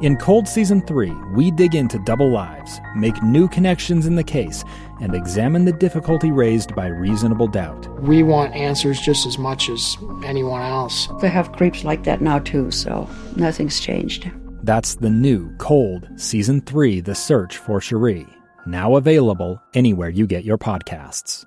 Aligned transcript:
In 0.00 0.16
Cold 0.16 0.48
Season 0.48 0.80
3, 0.80 1.10
we 1.34 1.50
dig 1.50 1.74
into 1.74 1.98
double 1.98 2.30
lives, 2.30 2.80
make 2.96 3.22
new 3.22 3.46
connections 3.46 4.06
in 4.06 4.14
the 4.14 4.24
case, 4.24 4.64
and 5.02 5.14
examine 5.14 5.66
the 5.66 5.74
difficulty 5.74 6.30
raised 6.30 6.74
by 6.74 6.86
reasonable 6.86 7.46
doubt. 7.46 7.86
We 8.00 8.22
want 8.22 8.54
answers 8.54 8.98
just 8.98 9.26
as 9.26 9.36
much 9.36 9.68
as 9.68 9.98
anyone 10.24 10.62
else. 10.62 11.06
They 11.20 11.28
have 11.28 11.52
creeps 11.52 11.84
like 11.84 12.04
that 12.04 12.22
now, 12.22 12.38
too, 12.38 12.70
so 12.70 13.10
nothing's 13.36 13.78
changed. 13.78 14.30
That's 14.62 14.94
the 14.94 15.10
new 15.10 15.54
Cold 15.58 16.08
Season 16.16 16.62
3 16.62 17.00
The 17.02 17.14
Search 17.14 17.58
for 17.58 17.78
Sheree, 17.78 18.26
now 18.64 18.96
available 18.96 19.60
anywhere 19.74 20.08
you 20.08 20.26
get 20.26 20.44
your 20.44 20.56
podcasts. 20.56 21.44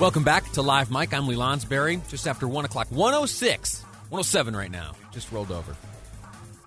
Welcome 0.00 0.24
back 0.24 0.50
to 0.52 0.62
Live 0.62 0.90
Mic. 0.90 1.12
I'm 1.12 1.26
Lee 1.26 1.36
Lonsberry. 1.36 2.06
Just 2.08 2.26
after 2.26 2.48
1 2.48 2.64
o'clock, 2.64 2.88
106 2.90 3.85
107 4.10 4.54
right 4.54 4.70
now. 4.70 4.92
Just 5.12 5.32
rolled 5.32 5.50
over. 5.50 5.76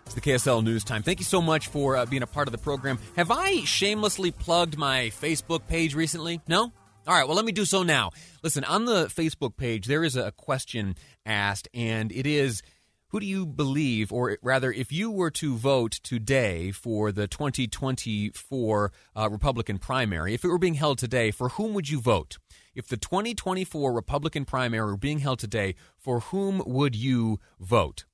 It's 0.05 0.15
the 0.15 0.21
KSL 0.21 0.63
News 0.63 0.83
Time. 0.83 1.03
Thank 1.03 1.19
you 1.19 1.25
so 1.25 1.41
much 1.41 1.67
for 1.67 1.95
uh, 1.95 2.05
being 2.05 2.23
a 2.23 2.27
part 2.27 2.47
of 2.47 2.51
the 2.51 2.57
program. 2.57 2.97
Have 3.15 3.29
I 3.31 3.63
shamelessly 3.63 4.31
plugged 4.31 4.77
my 4.77 5.11
Facebook 5.21 5.67
page 5.67 5.93
recently? 5.93 6.41
No? 6.47 6.71
All 7.07 7.15
right, 7.15 7.27
well, 7.27 7.35
let 7.35 7.45
me 7.45 7.51
do 7.51 7.65
so 7.65 7.83
now. 7.83 8.11
Listen, 8.43 8.63
on 8.63 8.85
the 8.85 9.05
Facebook 9.05 9.55
page, 9.55 9.85
there 9.85 10.03
is 10.03 10.15
a 10.15 10.31
question 10.31 10.95
asked, 11.25 11.67
and 11.73 12.11
it 12.11 12.25
is 12.25 12.61
who 13.09 13.19
do 13.19 13.25
you 13.25 13.45
believe, 13.45 14.11
or 14.11 14.37
rather, 14.41 14.71
if 14.71 14.91
you 14.91 15.09
were 15.09 15.31
to 15.31 15.55
vote 15.55 15.93
today 16.03 16.71
for 16.71 17.11
the 17.11 17.27
2024 17.27 18.91
uh, 19.15 19.29
Republican 19.29 19.79
primary, 19.79 20.33
if 20.33 20.43
it 20.43 20.47
were 20.47 20.59
being 20.59 20.75
held 20.75 20.99
today, 20.99 21.31
for 21.31 21.49
whom 21.49 21.73
would 21.73 21.89
you 21.89 21.99
vote? 21.99 22.37
If 22.75 22.87
the 22.87 22.97
2024 22.97 23.91
Republican 23.91 24.45
primary 24.45 24.91
were 24.91 24.97
being 24.97 25.19
held 25.19 25.39
today, 25.39 25.75
for 25.97 26.19
whom 26.19 26.61
would 26.65 26.95
you 26.95 27.39
vote? 27.59 28.05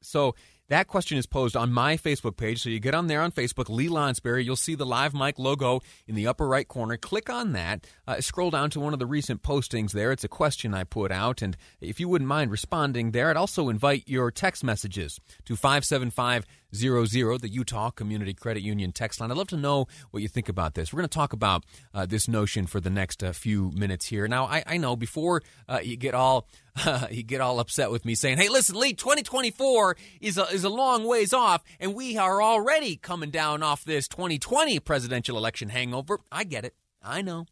So 0.00 0.34
that 0.68 0.86
question 0.86 1.16
is 1.16 1.26
posed 1.26 1.56
on 1.56 1.72
my 1.72 1.96
Facebook 1.96 2.36
page. 2.36 2.62
So 2.62 2.68
you 2.68 2.78
get 2.78 2.94
on 2.94 3.06
there 3.06 3.22
on 3.22 3.32
Facebook, 3.32 3.70
Lee 3.70 3.88
Lonsberry. 3.88 4.44
You'll 4.44 4.56
see 4.56 4.74
the 4.74 4.84
Live 4.84 5.14
Mic 5.14 5.38
logo 5.38 5.80
in 6.06 6.14
the 6.14 6.26
upper 6.26 6.46
right 6.46 6.68
corner. 6.68 6.98
Click 6.98 7.30
on 7.30 7.52
that. 7.52 7.86
Uh, 8.06 8.20
scroll 8.20 8.50
down 8.50 8.68
to 8.70 8.80
one 8.80 8.92
of 8.92 8.98
the 8.98 9.06
recent 9.06 9.42
postings 9.42 9.92
there. 9.92 10.12
It's 10.12 10.24
a 10.24 10.28
question 10.28 10.74
I 10.74 10.84
put 10.84 11.10
out. 11.10 11.40
And 11.40 11.56
if 11.80 11.98
you 11.98 12.08
wouldn't 12.08 12.28
mind 12.28 12.50
responding 12.50 13.12
there, 13.12 13.30
I'd 13.30 13.36
also 13.36 13.70
invite 13.70 14.08
your 14.08 14.30
text 14.30 14.62
messages 14.62 15.18
to 15.46 15.56
575 15.56 16.44
00, 16.74 17.38
the 17.38 17.48
Utah 17.48 17.90
Community 17.90 18.34
Credit 18.34 18.62
Union 18.62 18.92
text 18.92 19.20
line. 19.20 19.30
I'd 19.30 19.36
love 19.36 19.48
to 19.48 19.56
know 19.56 19.86
what 20.10 20.22
you 20.22 20.28
think 20.28 20.48
about 20.48 20.74
this. 20.74 20.92
We're 20.92 20.98
going 20.98 21.08
to 21.08 21.14
talk 21.14 21.32
about 21.32 21.64
uh, 21.94 22.06
this 22.06 22.28
notion 22.28 22.66
for 22.66 22.80
the 22.80 22.90
next 22.90 23.22
uh, 23.22 23.32
few 23.32 23.70
minutes 23.74 24.06
here. 24.06 24.28
Now, 24.28 24.44
I, 24.44 24.62
I 24.66 24.76
know 24.76 24.96
before 24.96 25.42
uh, 25.68 25.80
you 25.82 25.96
get 25.96 26.14
all 26.14 26.46
you 27.10 27.22
get 27.22 27.40
all 27.40 27.60
upset 27.60 27.90
with 27.90 28.04
me 28.04 28.14
saying, 28.14 28.38
"Hey, 28.38 28.48
listen, 28.48 28.78
Lee, 28.78 28.92
2024 28.92 29.96
is 30.20 30.38
a, 30.38 30.44
is 30.46 30.64
a 30.64 30.68
long 30.68 31.04
ways 31.04 31.32
off, 31.32 31.62
and 31.80 31.94
we 31.94 32.16
are 32.16 32.40
already 32.42 32.96
coming 32.96 33.30
down 33.30 33.62
off 33.62 33.84
this 33.84 34.08
2020 34.08 34.78
presidential 34.80 35.36
election 35.36 35.68
hangover." 35.70 36.20
I 36.30 36.44
get 36.44 36.64
it. 36.64 36.74
I 37.02 37.22
know. 37.22 37.46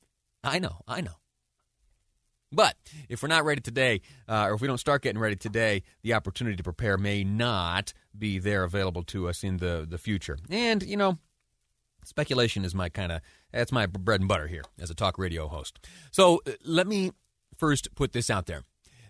I 0.44 0.58
know. 0.58 0.80
I 0.86 1.00
know. 1.00 1.12
But 2.56 2.74
if 3.10 3.22
we're 3.22 3.28
not 3.28 3.44
ready 3.44 3.60
today, 3.60 4.00
uh, 4.26 4.46
or 4.46 4.54
if 4.54 4.60
we 4.62 4.66
don't 4.66 4.78
start 4.78 5.02
getting 5.02 5.20
ready 5.20 5.36
today, 5.36 5.82
the 6.02 6.14
opportunity 6.14 6.56
to 6.56 6.62
prepare 6.62 6.96
may 6.96 7.22
not 7.22 7.92
be 8.18 8.38
there 8.38 8.64
available 8.64 9.02
to 9.04 9.28
us 9.28 9.44
in 9.44 9.58
the, 9.58 9.86
the 9.88 9.98
future. 9.98 10.38
And, 10.48 10.82
you 10.82 10.96
know, 10.96 11.18
speculation 12.04 12.64
is 12.64 12.74
my 12.74 12.88
kind 12.88 13.12
of, 13.12 13.20
that's 13.52 13.72
my 13.72 13.84
bread 13.84 14.20
and 14.20 14.28
butter 14.28 14.46
here 14.46 14.62
as 14.80 14.90
a 14.90 14.94
talk 14.94 15.18
radio 15.18 15.48
host. 15.48 15.78
So 16.10 16.40
uh, 16.46 16.52
let 16.64 16.86
me 16.86 17.12
first 17.56 17.94
put 17.94 18.12
this 18.12 18.30
out 18.30 18.46
there. 18.46 18.62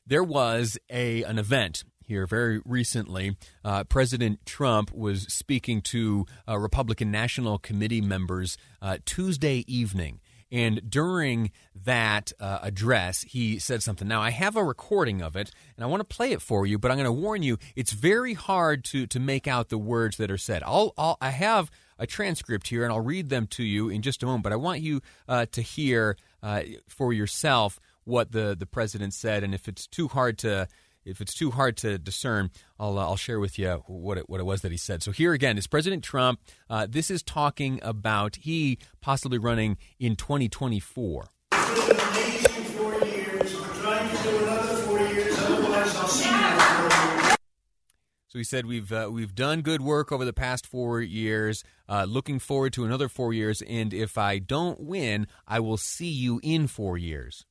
There 0.04 0.24
was 0.24 0.78
a 0.90 1.22
an 1.24 1.38
event 1.38 1.84
here 2.00 2.26
very 2.26 2.60
recently. 2.64 3.36
Uh, 3.64 3.84
President 3.84 4.38
Trump 4.46 4.92
was 4.92 5.22
speaking 5.32 5.82
to 5.82 6.26
uh, 6.48 6.58
Republican 6.58 7.10
National 7.10 7.58
Committee 7.58 8.00
members 8.00 8.56
uh, 8.80 8.98
Tuesday 9.04 9.64
evening. 9.66 10.20
And 10.52 10.88
during 10.88 11.50
that 11.84 12.32
uh, 12.38 12.60
address, 12.62 13.22
he 13.22 13.58
said 13.58 13.82
something. 13.82 14.06
Now, 14.06 14.22
I 14.22 14.30
have 14.30 14.56
a 14.56 14.64
recording 14.64 15.20
of 15.20 15.34
it, 15.34 15.50
and 15.76 15.84
I 15.84 15.88
want 15.88 16.00
to 16.08 16.16
play 16.16 16.32
it 16.32 16.40
for 16.40 16.66
you, 16.66 16.78
but 16.78 16.90
I'm 16.90 16.96
going 16.96 17.04
to 17.06 17.12
warn 17.12 17.42
you, 17.42 17.58
it's 17.74 17.92
very 17.92 18.34
hard 18.34 18.84
to, 18.84 19.06
to 19.08 19.18
make 19.18 19.48
out 19.48 19.68
the 19.68 19.78
words 19.78 20.16
that 20.18 20.30
are 20.30 20.38
said. 20.38 20.62
I'll, 20.64 20.94
I'll 20.96 21.18
I 21.20 21.30
have 21.30 21.70
a 21.98 22.06
transcript 22.06 22.68
here, 22.68 22.84
and 22.84 22.92
I'll 22.92 23.00
read 23.00 23.28
them 23.28 23.46
to 23.48 23.64
you 23.64 23.88
in 23.88 24.02
just 24.02 24.22
a 24.22 24.26
moment, 24.26 24.44
but 24.44 24.52
I 24.52 24.56
want 24.56 24.80
you 24.80 25.00
uh, 25.28 25.46
to 25.52 25.62
hear 25.62 26.16
uh, 26.42 26.62
for 26.86 27.12
yourself 27.12 27.80
what 28.04 28.30
the, 28.30 28.54
the 28.56 28.66
president 28.66 29.14
said, 29.14 29.42
and 29.42 29.52
if 29.52 29.66
it's 29.66 29.86
too 29.86 30.06
hard 30.06 30.38
to 30.38 30.68
if 31.06 31.20
it's 31.20 31.32
too 31.32 31.52
hard 31.52 31.76
to 31.78 31.98
discern, 31.98 32.50
I'll, 32.78 32.98
uh, 32.98 33.02
I'll 33.02 33.16
share 33.16 33.40
with 33.40 33.58
you 33.58 33.82
what 33.86 34.18
it, 34.18 34.28
what 34.28 34.40
it 34.40 34.44
was 34.44 34.62
that 34.62 34.72
he 34.72 34.76
said. 34.76 35.02
So 35.02 35.12
here 35.12 35.32
again 35.32 35.56
is 35.56 35.66
President 35.66 36.02
Trump. 36.02 36.40
Uh, 36.68 36.86
this 36.88 37.10
is 37.10 37.22
talking 37.22 37.78
about 37.82 38.36
he 38.36 38.78
possibly 39.00 39.38
running 39.38 39.78
in 39.98 40.16
2024. 40.16 41.30
So 48.28 48.38
he 48.40 48.44
said 48.44 48.66
we've 48.66 48.92
uh, 48.92 49.08
we've 49.10 49.34
done 49.34 49.62
good 49.62 49.80
work 49.80 50.12
over 50.12 50.26
the 50.26 50.32
past 50.34 50.66
four 50.66 51.00
years. 51.00 51.64
Uh, 51.88 52.04
looking 52.04 52.38
forward 52.38 52.74
to 52.74 52.84
another 52.84 53.08
four 53.08 53.32
years, 53.32 53.62
and 53.62 53.94
if 53.94 54.18
I 54.18 54.40
don't 54.40 54.78
win, 54.78 55.26
I 55.48 55.60
will 55.60 55.78
see 55.78 56.10
you 56.10 56.38
in 56.42 56.66
four 56.66 56.98
years. 56.98 57.46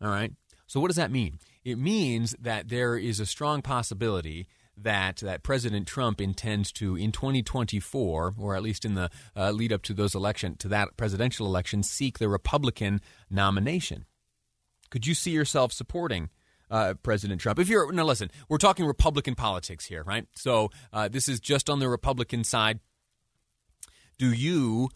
All 0.00 0.08
right. 0.08 0.32
So 0.68 0.78
what 0.78 0.86
does 0.86 0.96
that 0.96 1.10
mean? 1.10 1.40
It 1.64 1.76
means 1.76 2.34
that 2.40 2.68
there 2.68 2.96
is 2.96 3.20
a 3.20 3.26
strong 3.26 3.62
possibility 3.62 4.46
that 4.76 5.16
that 5.16 5.42
President 5.42 5.86
Trump 5.86 6.20
intends 6.20 6.72
to 6.72 6.96
in 6.96 7.12
2024 7.12 8.34
or 8.38 8.56
at 8.56 8.62
least 8.62 8.84
in 8.84 8.94
the 8.94 9.10
uh, 9.36 9.50
lead 9.50 9.72
up 9.72 9.82
to 9.82 9.94
those 9.94 10.14
election 10.14 10.56
to 10.56 10.68
that 10.68 10.96
presidential 10.96 11.46
election 11.46 11.82
seek 11.82 12.18
the 12.18 12.28
Republican 12.28 13.00
nomination. 13.28 14.06
Could 14.90 15.06
you 15.06 15.14
see 15.14 15.30
yourself 15.30 15.72
supporting 15.72 16.30
uh, 16.70 16.94
President 17.02 17.40
Trump? 17.40 17.58
If 17.58 17.68
you're 17.68 17.92
now 17.92 18.04
listen, 18.04 18.30
we're 18.48 18.58
talking 18.58 18.86
Republican 18.86 19.34
politics 19.34 19.84
here, 19.84 20.02
right? 20.02 20.26
So 20.34 20.70
uh, 20.92 21.08
this 21.08 21.28
is 21.28 21.40
just 21.40 21.68
on 21.68 21.78
the 21.78 21.88
Republican 21.88 22.44
side. 22.44 22.80
Do 24.18 24.32
you 24.32 24.88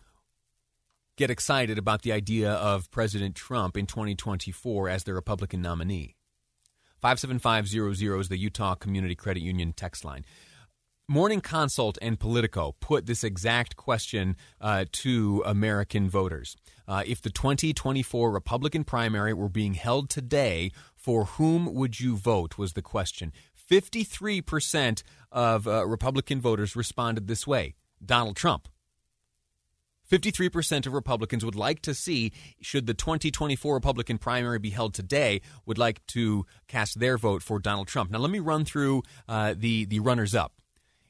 get 1.16 1.30
excited 1.30 1.78
about 1.78 2.02
the 2.02 2.12
idea 2.12 2.52
of 2.52 2.90
President 2.90 3.34
Trump 3.34 3.76
in 3.76 3.86
2024 3.86 4.88
as 4.88 5.04
the 5.04 5.14
Republican 5.14 5.62
nominee? 5.62 6.16
57500 7.04 8.18
is 8.18 8.30
the 8.30 8.38
Utah 8.38 8.74
Community 8.74 9.14
Credit 9.14 9.42
Union 9.42 9.74
text 9.74 10.06
line. 10.06 10.24
Morning 11.06 11.42
Consult 11.42 11.98
and 12.00 12.18
Politico 12.18 12.76
put 12.80 13.04
this 13.04 13.22
exact 13.22 13.76
question 13.76 14.36
uh, 14.58 14.86
to 14.90 15.42
American 15.44 16.08
voters. 16.08 16.56
Uh, 16.88 17.02
if 17.06 17.20
the 17.20 17.28
2024 17.28 18.30
Republican 18.30 18.84
primary 18.84 19.34
were 19.34 19.50
being 19.50 19.74
held 19.74 20.08
today, 20.08 20.72
for 20.96 21.26
whom 21.26 21.74
would 21.74 22.00
you 22.00 22.16
vote? 22.16 22.56
Was 22.56 22.72
the 22.72 22.80
question. 22.80 23.34
53% 23.70 25.02
of 25.30 25.68
uh, 25.68 25.86
Republican 25.86 26.40
voters 26.40 26.74
responded 26.74 27.26
this 27.28 27.46
way 27.46 27.74
Donald 28.02 28.36
Trump. 28.36 28.66
53% 30.14 30.86
of 30.86 30.92
Republicans 30.92 31.44
would 31.44 31.56
like 31.56 31.82
to 31.82 31.92
see, 31.92 32.30
should 32.60 32.86
the 32.86 32.94
2024 32.94 33.74
Republican 33.74 34.16
primary 34.16 34.60
be 34.60 34.70
held 34.70 34.94
today, 34.94 35.40
would 35.66 35.76
like 35.76 36.06
to 36.06 36.46
cast 36.68 37.00
their 37.00 37.18
vote 37.18 37.42
for 37.42 37.58
Donald 37.58 37.88
Trump. 37.88 38.12
Now, 38.12 38.18
let 38.18 38.30
me 38.30 38.38
run 38.38 38.64
through 38.64 39.02
uh, 39.28 39.54
the, 39.56 39.86
the 39.86 39.98
runners 39.98 40.32
up. 40.32 40.52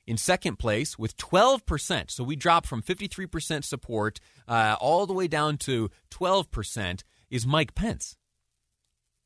In 0.07 0.17
second 0.17 0.59
place, 0.59 0.99
with 0.99 1.19
12%, 1.19 2.11
so 2.11 2.25
we 2.25 2.35
drop 2.35 2.65
from 2.65 2.83
53% 2.83 3.63
support 3.63 4.21
uh, 4.49 4.77
all 4.81 5.05
the 5.05 5.13
way 5.13 5.29
down 5.29 5.59
to 5.59 5.91
12%, 6.11 7.03
is 7.31 7.47
Mike 7.47 7.75
Pence. 7.75 8.17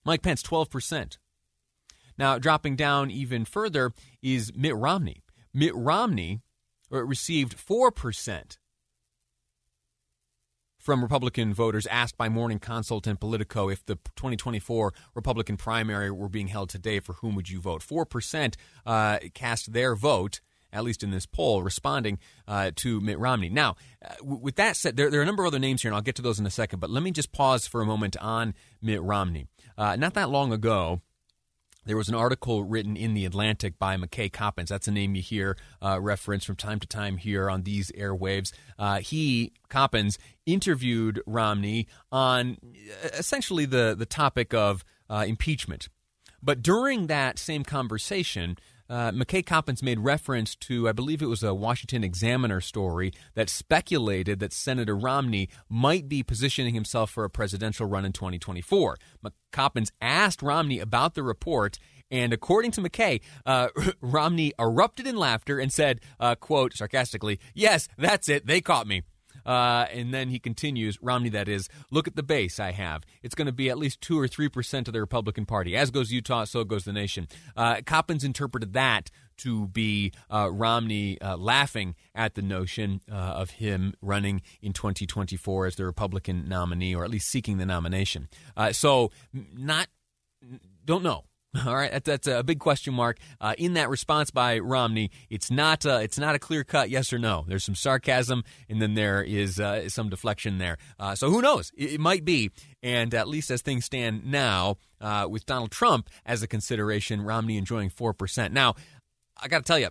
Mike 0.04 0.22
Pence, 0.22 0.42
12%. 0.42 1.18
Now, 2.16 2.38
dropping 2.38 2.74
down 2.74 3.12
even 3.12 3.44
further 3.44 3.92
is 4.22 4.52
Mitt 4.56 4.74
Romney. 4.74 5.22
Mitt 5.54 5.74
Romney 5.76 6.40
uh, 6.92 7.04
received 7.04 7.56
4% 7.56 8.56
from 10.88 11.02
Republican 11.02 11.52
voters 11.52 11.86
asked 11.88 12.16
by 12.16 12.30
Morning 12.30 12.58
Consult 12.58 13.06
and 13.06 13.20
Politico 13.20 13.68
if 13.68 13.84
the 13.84 13.96
2024 14.16 14.94
Republican 15.14 15.58
primary 15.58 16.10
were 16.10 16.30
being 16.30 16.46
held 16.46 16.70
today, 16.70 16.98
for 16.98 17.12
whom 17.12 17.34
would 17.34 17.50
you 17.50 17.60
vote? 17.60 17.82
4% 17.82 18.54
uh, 18.86 19.18
cast 19.34 19.74
their 19.74 19.94
vote 19.94 20.40
at 20.72 20.84
least 20.84 21.02
in 21.02 21.10
this 21.10 21.26
poll, 21.26 21.62
responding 21.62 22.18
uh, 22.46 22.70
to 22.76 23.02
Mitt 23.02 23.18
Romney. 23.18 23.50
Now, 23.50 23.76
uh, 24.02 24.14
w- 24.20 24.40
with 24.40 24.56
that 24.56 24.76
said, 24.76 24.96
there, 24.96 25.10
there, 25.10 25.20
are 25.20 25.22
a 25.22 25.26
number 25.26 25.42
of 25.42 25.48
other 25.48 25.58
names 25.58 25.82
here, 25.82 25.90
and 25.90 25.96
I'll 25.96 26.02
get 26.02 26.14
to 26.16 26.22
those 26.22 26.38
in 26.38 26.46
a 26.46 26.50
second, 26.50 26.78
but 26.78 26.88
let 26.88 27.02
me 27.02 27.10
just 27.10 27.32
pause 27.32 27.66
for 27.66 27.82
a 27.82 27.86
moment 27.86 28.16
on 28.18 28.54
Mitt 28.80 29.02
Romney. 29.02 29.46
Uh, 29.76 29.96
not 29.96 30.14
that 30.14 30.30
long 30.30 30.52
ago, 30.54 31.00
there 31.86 31.96
was 31.96 32.08
an 32.08 32.14
article 32.14 32.64
written 32.64 32.96
in 32.96 33.14
The 33.14 33.24
Atlantic 33.24 33.78
by 33.78 33.96
McKay 33.96 34.30
Coppins. 34.32 34.68
That's 34.68 34.88
a 34.88 34.92
name 34.92 35.14
you 35.14 35.22
hear 35.22 35.56
uh, 35.82 36.00
referenced 36.00 36.46
from 36.46 36.56
time 36.56 36.80
to 36.80 36.86
time 36.86 37.16
here 37.16 37.48
on 37.48 37.62
these 37.62 37.90
airwaves. 37.92 38.52
Uh, 38.78 38.98
he, 38.98 39.52
Coppins, 39.68 40.18
interviewed 40.44 41.22
Romney 41.26 41.88
on 42.12 42.58
uh, 42.64 43.08
essentially 43.14 43.64
the, 43.64 43.94
the 43.98 44.06
topic 44.06 44.52
of 44.52 44.84
uh, 45.08 45.24
impeachment. 45.26 45.88
But 46.42 46.62
during 46.62 47.06
that 47.06 47.38
same 47.38 47.64
conversation, 47.64 48.58
uh, 48.88 49.12
McKay 49.12 49.44
Coppins 49.44 49.82
made 49.82 50.00
reference 50.00 50.54
to, 50.56 50.88
I 50.88 50.92
believe 50.92 51.22
it 51.22 51.26
was 51.26 51.42
a 51.42 51.54
Washington 51.54 52.02
Examiner 52.02 52.60
story 52.60 53.12
that 53.34 53.50
speculated 53.50 54.40
that 54.40 54.52
Senator 54.52 54.96
Romney 54.96 55.48
might 55.68 56.08
be 56.08 56.22
positioning 56.22 56.74
himself 56.74 57.10
for 57.10 57.24
a 57.24 57.30
presidential 57.30 57.86
run 57.86 58.04
in 58.04 58.12
2024. 58.12 58.96
Coppins 59.52 59.92
asked 60.00 60.42
Romney 60.42 60.78
about 60.78 61.14
the 61.14 61.22
report. 61.22 61.78
And 62.10 62.32
according 62.32 62.70
to 62.72 62.80
McKay, 62.80 63.20
uh, 63.44 63.68
Romney 64.00 64.52
erupted 64.58 65.06
in 65.06 65.16
laughter 65.16 65.58
and 65.58 65.72
said, 65.72 66.00
uh, 66.18 66.34
quote, 66.34 66.74
sarcastically, 66.74 67.38
yes, 67.54 67.88
that's 67.98 68.28
it. 68.28 68.46
They 68.46 68.60
caught 68.60 68.86
me. 68.86 69.02
Uh, 69.48 69.86
and 69.90 70.12
then 70.12 70.28
he 70.28 70.38
continues, 70.38 70.98
Romney, 71.00 71.30
that 71.30 71.48
is, 71.48 71.70
look 71.90 72.06
at 72.06 72.16
the 72.16 72.22
base 72.22 72.60
I 72.60 72.72
have. 72.72 73.04
It's 73.22 73.34
going 73.34 73.46
to 73.46 73.52
be 73.52 73.70
at 73.70 73.78
least 73.78 74.02
2 74.02 74.20
or 74.20 74.28
3% 74.28 74.86
of 74.86 74.92
the 74.92 75.00
Republican 75.00 75.46
Party. 75.46 75.74
As 75.74 75.90
goes 75.90 76.12
Utah, 76.12 76.44
so 76.44 76.64
goes 76.64 76.84
the 76.84 76.92
nation. 76.92 77.28
Uh, 77.56 77.80
Coppins 77.86 78.24
interpreted 78.24 78.74
that 78.74 79.10
to 79.38 79.68
be 79.68 80.12
uh, 80.30 80.50
Romney 80.52 81.18
uh, 81.22 81.38
laughing 81.38 81.94
at 82.14 82.34
the 82.34 82.42
notion 82.42 83.00
uh, 83.10 83.14
of 83.14 83.50
him 83.50 83.94
running 84.02 84.42
in 84.60 84.74
2024 84.74 85.66
as 85.66 85.76
the 85.76 85.86
Republican 85.86 86.46
nominee, 86.46 86.94
or 86.94 87.04
at 87.04 87.10
least 87.10 87.30
seeking 87.30 87.56
the 87.56 87.64
nomination. 87.64 88.28
Uh, 88.54 88.72
so, 88.72 89.10
not, 89.32 89.88
don't 90.84 91.02
know. 91.02 91.24
All 91.66 91.74
right, 91.74 92.04
that's 92.04 92.26
a 92.26 92.42
big 92.42 92.58
question 92.58 92.92
mark 92.92 93.18
uh, 93.40 93.54
in 93.56 93.72
that 93.74 93.88
response 93.88 94.30
by 94.30 94.58
Romney. 94.58 95.10
It's 95.30 95.50
not 95.50 95.86
uh, 95.86 96.00
it's 96.02 96.18
not 96.18 96.34
a 96.34 96.38
clear 96.38 96.62
cut 96.62 96.90
yes 96.90 97.10
or 97.10 97.18
no. 97.18 97.46
There's 97.48 97.64
some 97.64 97.74
sarcasm, 97.74 98.44
and 98.68 98.82
then 98.82 98.92
there 98.92 99.22
is 99.22 99.58
uh, 99.58 99.88
some 99.88 100.10
deflection 100.10 100.58
there. 100.58 100.76
Uh, 100.98 101.14
so 101.14 101.30
who 101.30 101.40
knows? 101.40 101.72
It, 101.74 101.94
it, 101.94 102.00
might 102.00 102.26
be. 102.26 102.50
And 102.82 103.14
at 103.14 103.28
least 103.28 103.50
as 103.50 103.62
things 103.62 103.86
stand 103.86 104.26
now, 104.26 104.76
uh, 105.00 105.26
with 105.28 105.46
Donald 105.46 105.70
Trump 105.70 106.10
as 106.26 106.42
a 106.42 106.46
consideration, 106.46 107.22
Romney 107.22 107.56
enjoying 107.56 107.88
four 107.88 108.12
percent. 108.12 108.52
Now, 108.52 108.74
I 109.40 109.48
got 109.48 109.58
to 109.58 109.64
tell 109.64 109.78
you, 109.78 109.88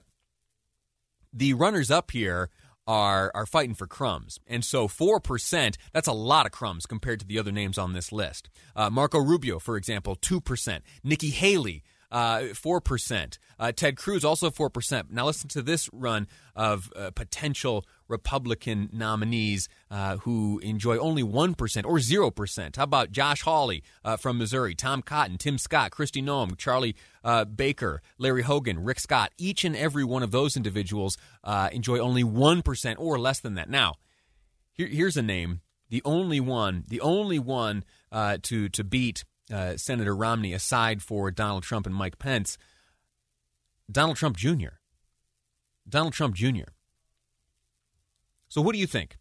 the 1.34 1.56
runners 1.56 1.90
up 1.90 2.12
here 2.12 2.52
are 2.88 3.32
are 3.36 3.46
fighting 3.46 3.76
for 3.76 3.88
crumbs, 3.88 4.40
and 4.48 4.64
so 4.64 4.88
four 4.88 5.20
percent 5.20 5.78
that's 5.94 6.08
a 6.08 6.14
lot 6.14 6.46
of 6.46 6.52
crumbs 6.52 6.86
compared 6.86 7.20
to 7.20 7.26
the 7.26 7.38
other 7.40 7.52
names 7.52 7.78
on 7.78 7.94
this 7.94 8.12
list. 8.12 8.50
Uh, 8.76 8.90
Marco 8.90 9.20
Rubio, 9.20 9.60
for 9.60 9.78
example, 9.78 10.16
two 10.16 10.40
percent. 10.42 10.84
Nikki 11.04 11.30
Haley, 11.30 11.84
four 12.10 12.78
uh, 12.78 12.80
percent. 12.80 13.40
Ted 13.76 13.98
Cruz 13.98 14.24
also 14.24 14.50
four 14.50 14.70
percent. 14.70 15.12
Now 15.12 15.26
listen 15.26 15.50
to 15.50 15.62
this 15.62 15.90
run 15.92 16.28
of 16.56 16.92
uh, 16.96 17.12
potential 17.12 17.86
Republican 18.08 18.90
nominees 18.92 19.68
uh, 19.92 20.18
who 20.18 20.60
enjoy 20.60 20.98
only 20.98 21.24
1% 21.24 21.86
or 21.86 21.98
0%. 21.98 22.76
How 22.76 22.84
about 22.84 23.12
Josh 23.12 23.42
Hawley 23.42 23.84
uh, 24.04 24.18
from 24.18 24.38
Missouri, 24.38 24.76
Tom 24.76 25.02
Cotton, 25.02 25.38
Tim 25.38 25.58
Scott, 25.58 25.92
Kristi 25.92 26.24
Noem, 26.24 26.58
Charlie 26.58 26.96
uh, 27.24 27.46
Baker, 27.46 28.02
Larry 28.18 28.44
Hogan, 28.44 28.84
Rick 28.84 29.00
Scott? 29.00 29.32
Each 29.38 29.64
and 29.64 29.76
every 29.76 30.04
one 30.04 30.24
of 30.24 30.32
those 30.32 30.56
individuals 30.56 31.18
uh, 31.44 31.70
enjoy 31.72 32.00
only 32.00 32.24
1% 32.24 32.96
or 32.98 33.20
less 33.20 33.40
than 33.40 33.56
that. 33.56 33.70
Now, 33.70 33.96
here, 34.74 34.88
here's 34.88 35.18
a 35.18 35.22
name, 35.22 35.62
the 35.90 36.02
only 36.06 36.40
one, 36.40 36.84
the 36.88 37.02
only 37.02 37.40
one 37.40 37.84
uh, 38.12 38.38
to, 38.44 38.70
to 38.70 38.84
beat 38.84 39.24
uh, 39.52 39.78
Senator 39.78 40.16
Romney 40.16 40.54
aside 40.54 41.02
for 41.02 41.32
Donald 41.32 41.64
Trump 41.64 41.86
and 41.86 41.96
Mike 41.96 42.20
Pence, 42.20 42.58
Donald 43.92 44.18
Trump 44.18 44.38
Jr. 44.38 44.80
Donald 45.88 46.14
Trump 46.14 46.36
Jr. 46.36 46.70
So, 48.50 48.62
what 48.62 48.74
do 48.74 48.80
you 48.80 48.88
think? 48.88 49.18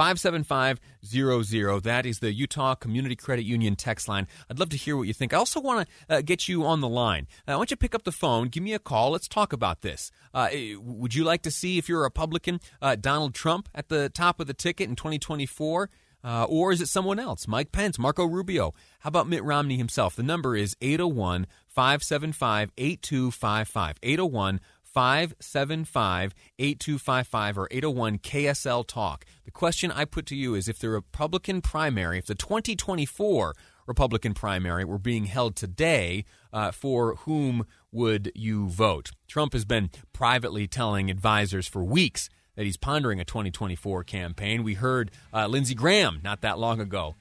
57500. 0.00 1.82
That 1.82 2.06
is 2.06 2.20
the 2.20 2.32
Utah 2.32 2.74
Community 2.74 3.14
Credit 3.16 3.44
Union 3.44 3.76
text 3.76 4.08
line. 4.08 4.26
I'd 4.48 4.58
love 4.58 4.70
to 4.70 4.76
hear 4.76 4.96
what 4.96 5.06
you 5.06 5.12
think. 5.12 5.34
I 5.34 5.36
also 5.36 5.60
want 5.60 5.86
to 6.08 6.16
uh, 6.16 6.20
get 6.22 6.48
you 6.48 6.64
on 6.64 6.80
the 6.80 6.88
line. 6.88 7.26
Uh, 7.46 7.52
I 7.52 7.56
want 7.56 7.70
you 7.70 7.76
to 7.76 7.80
pick 7.80 7.94
up 7.94 8.04
the 8.04 8.12
phone, 8.12 8.48
give 8.48 8.62
me 8.62 8.72
a 8.72 8.78
call. 8.78 9.10
Let's 9.10 9.28
talk 9.28 9.52
about 9.52 9.82
this. 9.82 10.10
Uh, 10.32 10.48
eh, 10.50 10.74
would 10.78 11.14
you 11.14 11.24
like 11.24 11.42
to 11.42 11.50
see, 11.50 11.76
if 11.76 11.86
you're 11.86 12.00
a 12.00 12.04
Republican, 12.04 12.60
uh, 12.80 12.96
Donald 12.96 13.34
Trump 13.34 13.68
at 13.74 13.88
the 13.88 14.08
top 14.08 14.40
of 14.40 14.46
the 14.46 14.54
ticket 14.54 14.88
in 14.88 14.96
2024? 14.96 15.90
Uh, 16.22 16.44
or 16.44 16.72
is 16.72 16.80
it 16.80 16.88
someone 16.88 17.18
else? 17.18 17.48
Mike 17.48 17.72
Pence, 17.72 17.98
Marco 17.98 18.24
Rubio. 18.24 18.74
How 19.00 19.08
about 19.08 19.28
Mitt 19.28 19.44
Romney 19.44 19.76
himself? 19.76 20.16
The 20.16 20.22
number 20.22 20.54
is 20.54 20.76
801 20.80 21.46
575 21.66 22.72
8255. 22.76 23.96
801 24.02 24.60
575 24.82 26.34
8255 26.58 27.58
or 27.58 27.68
801 27.70 28.18
KSL 28.18 28.86
Talk. 28.86 29.24
The 29.44 29.50
question 29.50 29.92
I 29.92 30.04
put 30.04 30.26
to 30.26 30.36
you 30.36 30.54
is 30.54 30.68
if 30.68 30.78
the 30.78 30.90
Republican 30.90 31.62
primary, 31.62 32.18
if 32.18 32.26
the 32.26 32.34
2024 32.34 33.54
Republican 33.86 34.34
primary 34.34 34.84
were 34.84 34.98
being 34.98 35.24
held 35.24 35.56
today, 35.56 36.24
uh, 36.52 36.70
for 36.70 37.16
whom 37.16 37.66
would 37.92 38.30
you 38.34 38.68
vote? 38.68 39.10
Trump 39.26 39.52
has 39.52 39.64
been 39.64 39.90
privately 40.12 40.66
telling 40.66 41.10
advisors 41.10 41.66
for 41.66 41.84
weeks 41.84 42.28
that 42.56 42.64
he's 42.64 42.76
pondering 42.76 43.20
a 43.20 43.24
2024 43.24 44.04
campaign. 44.04 44.62
We 44.62 44.74
heard 44.74 45.10
uh, 45.32 45.46
Lindsey 45.46 45.74
Graham 45.74 46.20
not 46.22 46.40
that 46.42 46.58
long 46.58 46.80
ago 46.80 47.16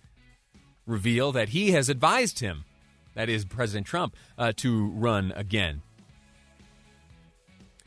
reveal 0.86 1.32
that 1.32 1.50
he 1.50 1.72
has 1.72 1.88
advised 1.88 2.40
him, 2.40 2.66
that 3.16 3.30
is, 3.30 3.46
President 3.46 3.88
Trump, 3.88 4.16
uh, 4.38 4.52
to 4.58 4.88
run 4.90 5.32
again. 5.36 5.82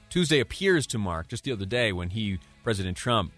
Tuesday 0.08 0.40
appears 0.40 0.86
to 0.88 0.98
mark, 0.98 1.28
just 1.28 1.44
the 1.44 1.52
other 1.52 1.64
day 1.64 1.92
when 1.92 2.10
he, 2.10 2.38
President 2.62 2.96
Trump, 2.96 3.32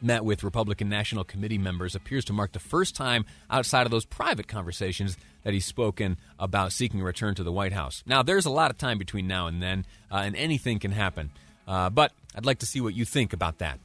met 0.00 0.24
with 0.24 0.44
Republican 0.44 0.88
National 0.88 1.24
Committee 1.24 1.58
members, 1.58 1.94
appears 1.94 2.24
to 2.26 2.32
mark 2.32 2.52
the 2.52 2.60
first 2.60 2.94
time 2.94 3.24
outside 3.50 3.84
of 3.84 3.90
those 3.90 4.04
private 4.04 4.46
conversations 4.46 5.16
that 5.42 5.52
he's 5.52 5.64
spoken 5.66 6.16
about 6.38 6.72
seeking 6.72 7.00
a 7.00 7.04
return 7.04 7.34
to 7.34 7.42
the 7.42 7.52
White 7.52 7.72
House. 7.72 8.02
Now, 8.06 8.22
there's 8.22 8.46
a 8.46 8.50
lot 8.50 8.70
of 8.70 8.78
time 8.78 8.98
between 8.98 9.26
now 9.26 9.48
and 9.48 9.62
then, 9.62 9.84
uh, 10.10 10.18
and 10.18 10.36
anything 10.36 10.78
can 10.78 10.92
happen. 10.92 11.30
Uh, 11.68 11.90
but 11.90 12.12
I'd 12.34 12.46
like 12.46 12.58
to 12.60 12.66
see 12.66 12.80
what 12.80 12.94
you 12.94 13.04
think 13.04 13.32
about 13.32 13.58
that. 13.58 13.78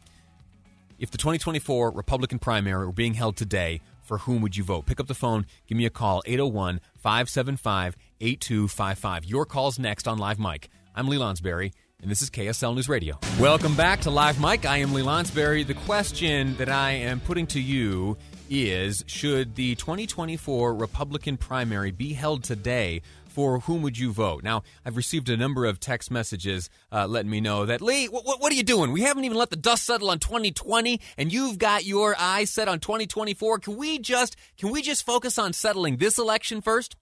If 0.97 1.11
the 1.11 1.17
2024 1.17 1.91
Republican 1.91 2.39
primary 2.39 2.85
were 2.85 2.93
being 2.93 3.13
held 3.13 3.35
today, 3.35 3.81
for 4.01 4.19
whom 4.19 4.41
would 4.41 4.55
you 4.55 4.63
vote? 4.63 4.85
Pick 4.85 4.99
up 4.99 5.07
the 5.07 5.13
phone, 5.13 5.45
give 5.67 5.77
me 5.77 5.85
a 5.85 5.89
call, 5.89 6.23
801 6.25 6.79
575 6.97 7.97
8255. 8.21 9.25
Your 9.25 9.45
call's 9.45 9.77
next 9.77 10.07
on 10.07 10.17
Live 10.17 10.39
Mic. 10.39 10.69
I'm 10.95 11.07
Lee 11.07 11.17
Lonsberry 11.17 11.73
and 12.03 12.11
this 12.11 12.21
is 12.21 12.29
KSL 12.29 12.75
News 12.75 12.89
Radio. 12.89 13.17
Welcome 13.39 13.75
back 13.75 14.01
to 14.01 14.11
Live 14.11 14.39
Mic. 14.39 14.65
I 14.65 14.79
am 14.79 14.93
Lee 14.93 15.01
Lonsberry. 15.01 15.65
The 15.65 15.73
question 15.73 16.53
that 16.57 16.67
I 16.67 16.91
am 16.91 17.21
putting 17.21 17.47
to 17.47 17.61
you 17.61 18.17
is 18.49 19.05
Should 19.07 19.55
the 19.55 19.75
2024 19.75 20.75
Republican 20.75 21.37
primary 21.37 21.91
be 21.91 22.11
held 22.11 22.43
today? 22.43 23.01
For 23.33 23.61
whom 23.61 23.81
would 23.81 23.97
you 23.97 24.11
vote? 24.11 24.43
Now, 24.43 24.61
I've 24.85 24.95
received 24.95 25.27
a 25.27 25.35
number 25.35 25.65
of 25.65 25.79
text 25.79 26.11
messages 26.11 26.69
uh, 26.91 27.07
letting 27.07 27.31
me 27.31 27.41
know 27.41 27.65
that, 27.65 27.81
Lee, 27.81 28.05
what, 28.05 28.25
what 28.25 28.51
are 28.51 28.55
you 28.55 28.61
doing? 28.61 28.91
We 28.91 29.01
haven't 29.01 29.25
even 29.25 29.39
let 29.39 29.49
the 29.49 29.55
dust 29.55 29.87
settle 29.87 30.11
on 30.11 30.19
2020, 30.19 31.01
and 31.17 31.33
you've 31.33 31.57
got 31.57 31.83
your 31.83 32.15
eyes 32.19 32.51
set 32.51 32.67
on 32.67 32.79
2024. 32.79 33.57
Can 33.57 33.75
we 33.75 33.97
just 33.97 34.35
can 34.55 34.69
we 34.69 34.83
just 34.83 35.03
focus 35.03 35.39
on 35.39 35.51
settling 35.51 35.97
this 35.97 36.19
election 36.19 36.61
first? 36.61 36.95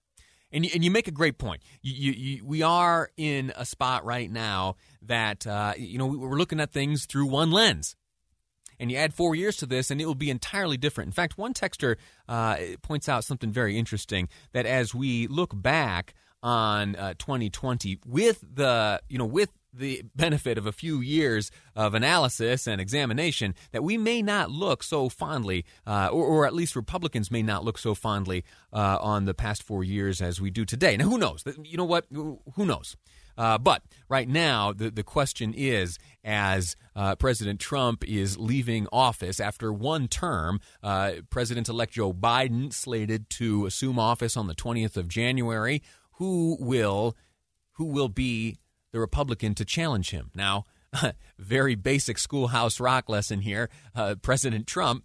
And 0.50 0.64
you, 0.64 0.70
and 0.72 0.82
you 0.82 0.90
make 0.90 1.06
a 1.06 1.12
great 1.12 1.36
point. 1.36 1.60
You, 1.82 2.12
you, 2.12 2.44
we 2.46 2.62
are 2.62 3.10
in 3.18 3.52
a 3.54 3.66
spot 3.66 4.06
right 4.06 4.30
now 4.30 4.76
that 5.02 5.46
uh, 5.46 5.74
you 5.76 5.98
know 5.98 6.06
we're 6.06 6.38
looking 6.38 6.60
at 6.60 6.72
things 6.72 7.04
through 7.04 7.26
one 7.26 7.50
lens. 7.50 7.94
And 8.82 8.90
you 8.90 8.96
add 8.96 9.14
four 9.14 9.36
years 9.36 9.58
to 9.58 9.66
this, 9.66 9.92
and 9.92 10.00
it 10.00 10.06
will 10.06 10.16
be 10.16 10.28
entirely 10.28 10.76
different. 10.76 11.06
In 11.06 11.12
fact, 11.12 11.38
one 11.38 11.54
texter 11.54 11.98
uh, 12.28 12.56
points 12.82 13.08
out 13.08 13.22
something 13.22 13.52
very 13.52 13.78
interesting 13.78 14.28
that 14.54 14.66
as 14.66 14.92
we 14.92 15.28
look 15.28 15.52
back 15.54 16.14
on 16.42 16.96
uh, 16.96 17.14
2020 17.16 18.00
with 18.04 18.44
the 18.56 19.00
you 19.08 19.18
know 19.18 19.24
with 19.24 19.50
the 19.72 20.02
benefit 20.16 20.58
of 20.58 20.66
a 20.66 20.72
few 20.72 21.00
years 21.00 21.52
of 21.76 21.94
analysis 21.94 22.66
and 22.66 22.80
examination 22.80 23.54
that 23.70 23.84
we 23.84 23.96
may 23.96 24.20
not 24.20 24.50
look 24.50 24.82
so 24.82 25.08
fondly, 25.08 25.64
uh, 25.86 26.08
or, 26.10 26.24
or, 26.24 26.44
at 26.44 26.52
least 26.52 26.74
Republicans 26.74 27.30
may 27.30 27.40
not 27.40 27.64
look 27.64 27.78
so 27.78 27.94
fondly 27.94 28.44
uh, 28.72 28.98
on 29.00 29.26
the 29.26 29.32
past 29.32 29.62
four 29.62 29.84
years 29.84 30.20
as 30.20 30.40
we 30.40 30.50
do 30.50 30.64
today. 30.64 30.96
Now, 30.96 31.04
who 31.04 31.18
knows? 31.18 31.44
You 31.62 31.76
know 31.76 31.84
what? 31.84 32.06
Who 32.12 32.66
knows? 32.66 32.96
Uh, 33.36 33.58
but 33.58 33.82
right 34.08 34.28
now, 34.28 34.72
the, 34.72 34.90
the 34.90 35.02
question 35.02 35.54
is 35.54 35.98
as 36.24 36.76
uh, 36.94 37.16
President 37.16 37.60
Trump 37.60 38.04
is 38.04 38.38
leaving 38.38 38.86
office 38.92 39.40
after 39.40 39.72
one 39.72 40.08
term, 40.08 40.60
uh, 40.82 41.12
President 41.30 41.68
elect 41.68 41.92
Joe 41.92 42.12
Biden 42.12 42.72
slated 42.72 43.28
to 43.30 43.66
assume 43.66 43.98
office 43.98 44.36
on 44.36 44.46
the 44.46 44.54
20th 44.54 44.96
of 44.96 45.08
January. 45.08 45.82
Who 46.16 46.56
will, 46.60 47.16
who 47.72 47.86
will 47.86 48.08
be 48.08 48.58
the 48.92 49.00
Republican 49.00 49.54
to 49.56 49.64
challenge 49.64 50.10
him? 50.10 50.30
Now, 50.34 50.66
very 51.38 51.74
basic 51.74 52.18
schoolhouse 52.18 52.78
rock 52.78 53.08
lesson 53.08 53.40
here. 53.40 53.70
Uh, 53.94 54.16
President 54.20 54.66
Trump, 54.66 55.04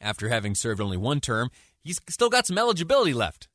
after 0.00 0.28
having 0.28 0.54
served 0.54 0.80
only 0.80 0.96
one 0.96 1.20
term, 1.20 1.50
he's 1.80 2.00
still 2.08 2.28
got 2.28 2.46
some 2.46 2.58
eligibility 2.58 3.14
left. 3.14 3.48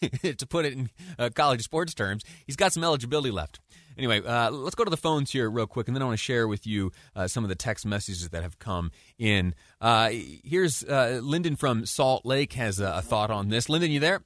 to 0.38 0.46
put 0.46 0.64
it 0.64 0.72
in 0.72 0.90
uh, 1.18 1.30
college 1.34 1.62
sports 1.62 1.94
terms, 1.94 2.24
he's 2.46 2.56
got 2.56 2.72
some 2.72 2.84
eligibility 2.84 3.30
left. 3.30 3.60
Anyway, 3.98 4.22
uh, 4.24 4.50
let's 4.50 4.74
go 4.74 4.84
to 4.84 4.90
the 4.90 4.96
phones 4.96 5.30
here 5.30 5.48
real 5.48 5.66
quick, 5.66 5.88
and 5.88 5.96
then 5.96 6.02
I 6.02 6.04
want 6.04 6.18
to 6.18 6.22
share 6.22 6.46
with 6.46 6.66
you 6.66 6.92
uh, 7.14 7.26
some 7.28 7.44
of 7.44 7.48
the 7.48 7.54
text 7.54 7.86
messages 7.86 8.28
that 8.28 8.42
have 8.42 8.58
come 8.58 8.90
in. 9.18 9.54
Uh, 9.80 10.10
here's 10.44 10.84
uh, 10.84 11.20
Lyndon 11.22 11.56
from 11.56 11.86
Salt 11.86 12.26
Lake 12.26 12.52
has 12.54 12.78
a, 12.78 12.96
a, 12.96 13.02
thought 13.02 13.30
on 13.30 13.48
this. 13.48 13.70
Lyndon, 13.70 13.90
you 13.90 14.00
there? 14.00 14.20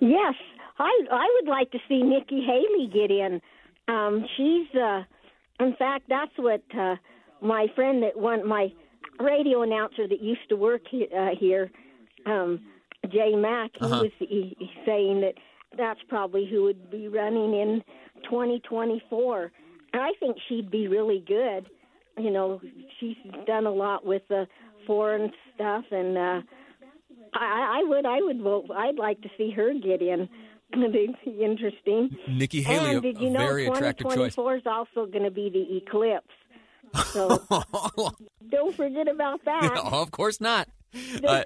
Yes, 0.00 0.34
I 0.78 0.90
I 1.12 1.40
would 1.40 1.48
like 1.48 1.70
to 1.70 1.78
see 1.88 2.02
Nikki 2.02 2.44
Haley 2.44 2.90
get 2.92 3.10
in. 3.12 3.40
Um, 3.86 4.26
she's, 4.36 4.66
uh, 4.74 5.02
in 5.60 5.76
fact, 5.76 6.06
that's 6.08 6.32
what 6.36 6.62
my 7.40 7.66
friend 7.76 8.02
that 8.02 8.16
one 8.16 8.46
my 8.48 8.72
radio 9.20 9.62
announcer 9.62 10.08
that 10.08 10.20
used 10.20 10.48
to 10.48 10.56
work 10.56 10.82
he, 10.90 11.06
here. 11.38 11.70
Um, 12.26 12.60
Jay 13.12 13.34
Mack, 13.34 13.70
he 13.78 13.84
uh-huh. 13.84 14.02
was 14.02 14.12
he, 14.18 14.56
he 14.58 14.70
saying 14.86 15.20
that 15.22 15.34
that's 15.76 16.00
probably 16.08 16.46
who 16.50 16.64
would 16.64 16.90
be 16.90 17.08
running 17.08 17.54
in 17.54 17.82
2024. 18.24 19.52
And 19.92 20.02
I 20.02 20.10
think 20.18 20.36
she'd 20.48 20.70
be 20.70 20.88
really 20.88 21.22
good. 21.26 21.66
You 22.16 22.30
know, 22.30 22.60
she's 23.00 23.16
done 23.46 23.66
a 23.66 23.72
lot 23.72 24.06
with 24.06 24.22
the 24.28 24.46
foreign 24.86 25.32
stuff, 25.54 25.84
and 25.90 26.16
uh, 26.16 26.40
I, 27.32 27.80
I 27.80 27.84
would, 27.84 28.06
I 28.06 28.18
would 28.20 28.40
vote. 28.40 28.66
I'd 28.74 28.96
like 28.96 29.20
to 29.22 29.28
see 29.36 29.50
her 29.50 29.72
get 29.74 30.00
in. 30.00 30.28
It'd 30.72 30.92
be 30.92 31.14
interesting. 31.42 32.16
Nikki 32.28 32.62
Haley, 32.62 32.94
and 32.94 33.02
did 33.02 33.20
you 33.20 33.28
a 33.28 33.30
know 33.30 33.38
very 33.38 33.66
attractive 33.66 34.06
choice. 34.06 34.34
2024 34.34 34.56
is 34.56 34.62
also 34.66 35.06
going 35.06 35.24
to 35.24 35.30
be 35.30 35.50
the 35.50 35.76
eclipse. 35.76 36.26
So 37.12 37.42
don't 38.50 38.74
forget 38.74 39.08
about 39.08 39.44
that. 39.44 39.72
No, 39.74 39.82
of 40.00 40.10
course 40.10 40.40
not. 40.40 40.68
Uh, 41.26 41.44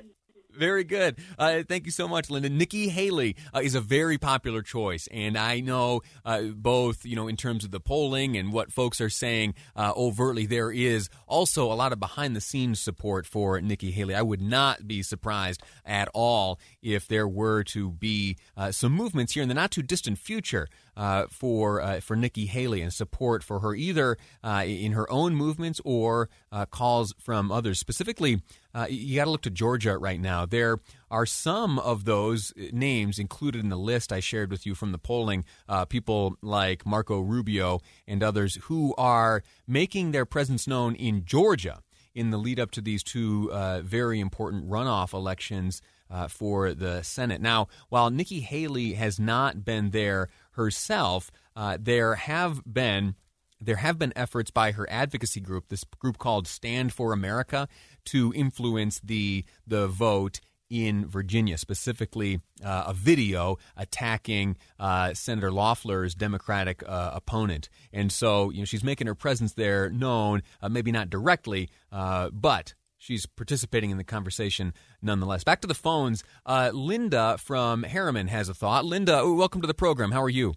very 0.58 0.84
good. 0.84 1.18
Uh, 1.38 1.62
thank 1.66 1.86
you 1.86 1.92
so 1.92 2.08
much, 2.08 2.28
Linda. 2.30 2.48
Nikki 2.48 2.88
Haley 2.88 3.36
uh, 3.54 3.60
is 3.60 3.74
a 3.74 3.80
very 3.80 4.18
popular 4.18 4.60
choice, 4.60 5.08
and 5.12 5.38
I 5.38 5.60
know 5.60 6.02
uh, 6.24 6.42
both, 6.42 7.06
you 7.06 7.14
know, 7.14 7.28
in 7.28 7.36
terms 7.36 7.64
of 7.64 7.70
the 7.70 7.80
polling 7.80 8.36
and 8.36 8.52
what 8.52 8.72
folks 8.72 9.00
are 9.00 9.08
saying 9.08 9.54
uh, 9.76 9.92
overtly, 9.96 10.46
there 10.46 10.72
is 10.72 11.08
also 11.26 11.72
a 11.72 11.74
lot 11.74 11.92
of 11.92 12.00
behind 12.00 12.34
the 12.34 12.40
scenes 12.40 12.80
support 12.80 13.24
for 13.24 13.60
Nikki 13.60 13.92
Haley. 13.92 14.14
I 14.14 14.22
would 14.22 14.42
not 14.42 14.88
be 14.88 15.02
surprised 15.02 15.62
at 15.84 16.08
all 16.12 16.58
if 16.82 17.06
there 17.06 17.28
were 17.28 17.62
to 17.64 17.92
be 17.92 18.36
uh, 18.56 18.72
some 18.72 18.92
movements 18.92 19.34
here 19.34 19.42
in 19.42 19.48
the 19.48 19.54
not 19.54 19.70
too 19.70 19.82
distant 19.82 20.18
future 20.18 20.68
uh, 20.96 21.26
for 21.30 22.00
for 22.00 22.16
Nikki 22.16 22.46
Haley 22.46 22.82
and 22.82 22.92
support 22.92 23.44
for 23.44 23.60
her 23.60 23.74
either 23.74 24.16
in 24.44 24.92
her 24.92 25.10
own 25.10 25.34
movements 25.36 25.80
or 25.84 26.28
calls 26.70 27.14
from 27.20 27.52
others. 27.52 27.78
Specifically, 27.78 28.42
uh, 28.74 28.86
you 28.88 29.16
got 29.16 29.24
to 29.24 29.30
look 29.30 29.42
to 29.42 29.50
Georgia 29.50 29.96
right 29.98 30.20
now. 30.20 30.46
There 30.46 30.78
are 31.10 31.26
some 31.26 31.78
of 31.78 32.04
those 32.04 32.52
names 32.72 33.18
included 33.18 33.62
in 33.62 33.68
the 33.68 33.76
list 33.76 34.12
I 34.12 34.20
shared 34.20 34.50
with 34.50 34.66
you 34.66 34.74
from 34.74 34.92
the 34.92 34.98
polling. 34.98 35.44
Uh, 35.68 35.84
people 35.84 36.36
like 36.42 36.84
Marco 36.84 37.20
Rubio 37.20 37.80
and 38.06 38.22
others 38.22 38.56
who 38.64 38.94
are 38.98 39.42
making 39.66 40.12
their 40.12 40.26
presence 40.26 40.66
known 40.66 40.94
in 40.94 41.24
Georgia 41.24 41.82
in 42.14 42.30
the 42.30 42.38
lead 42.38 42.60
up 42.60 42.70
to 42.72 42.80
these 42.80 43.02
two 43.02 43.50
very 43.84 44.20
important 44.20 44.68
runoff 44.68 45.12
elections. 45.12 45.82
Uh, 46.10 46.26
for 46.26 46.72
the 46.72 47.02
Senate. 47.02 47.38
Now, 47.38 47.68
while 47.90 48.08
Nikki 48.08 48.40
Haley 48.40 48.94
has 48.94 49.20
not 49.20 49.62
been 49.62 49.90
there 49.90 50.30
herself, 50.52 51.30
uh, 51.54 51.76
there 51.78 52.14
have 52.14 52.62
been 52.64 53.14
there 53.60 53.76
have 53.76 53.98
been 53.98 54.12
efforts 54.16 54.50
by 54.50 54.72
her 54.72 54.88
advocacy 54.90 55.40
group, 55.40 55.68
this 55.68 55.84
group 55.84 56.18
called 56.18 56.46
Stand 56.46 56.92
for 56.92 57.12
America, 57.12 57.68
to 58.06 58.32
influence 58.34 59.00
the 59.00 59.44
the 59.66 59.88
vote 59.88 60.40
in 60.70 61.06
Virginia, 61.06 61.56
specifically 61.56 62.40
uh, 62.64 62.84
a 62.88 62.94
video 62.94 63.56
attacking 63.76 64.56
uh, 64.78 65.14
Senator 65.14 65.50
Loeffler's 65.50 66.14
Democratic 66.14 66.82
uh, 66.86 67.12
opponent. 67.14 67.68
And 67.92 68.12
so, 68.12 68.50
you 68.50 68.58
know, 68.58 68.64
she's 68.64 68.84
making 68.84 69.06
her 69.06 69.14
presence 69.14 69.54
there 69.54 69.90
known, 69.90 70.42
uh, 70.60 70.68
maybe 70.68 70.92
not 70.92 71.08
directly, 71.10 71.70
uh, 71.90 72.30
but 72.30 72.74
she's 72.98 73.24
participating 73.26 73.90
in 73.90 73.96
the 73.96 74.04
conversation 74.04 74.74
nonetheless. 75.00 75.44
Back 75.44 75.62
to 75.62 75.68
the 75.68 75.74
phones. 75.74 76.22
Uh, 76.44 76.70
Linda 76.74 77.38
from 77.38 77.84
Herriman 77.84 78.28
has 78.28 78.48
a 78.48 78.54
thought. 78.54 78.84
Linda, 78.84 79.26
welcome 79.32 79.62
to 79.62 79.66
the 79.66 79.74
program. 79.74 80.12
How 80.12 80.22
are 80.22 80.28
you? 80.28 80.54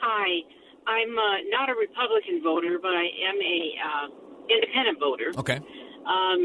Hi. 0.00 0.40
I'm 0.86 1.12
uh, 1.16 1.36
not 1.48 1.70
a 1.70 1.76
Republican 1.76 2.42
voter, 2.42 2.78
but 2.80 2.92
I 2.92 3.06
am 3.24 3.36
a 3.40 3.58
uh, 3.80 4.06
independent 4.48 5.00
voter. 5.00 5.32
Okay. 5.36 5.58
Um, 6.04 6.40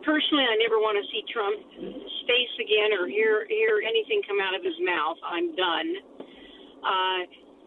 personally, 0.00 0.48
I 0.48 0.56
never 0.56 0.80
want 0.80 0.96
to 0.96 1.04
see 1.12 1.22
Trump's 1.28 2.00
face 2.24 2.54
again 2.56 2.96
or 2.96 3.06
hear 3.06 3.46
hear 3.48 3.82
anything 3.84 4.22
come 4.26 4.40
out 4.40 4.54
of 4.56 4.64
his 4.64 4.76
mouth. 4.80 5.18
I'm 5.24 5.54
done. 5.54 5.88
Uh, 6.82 7.20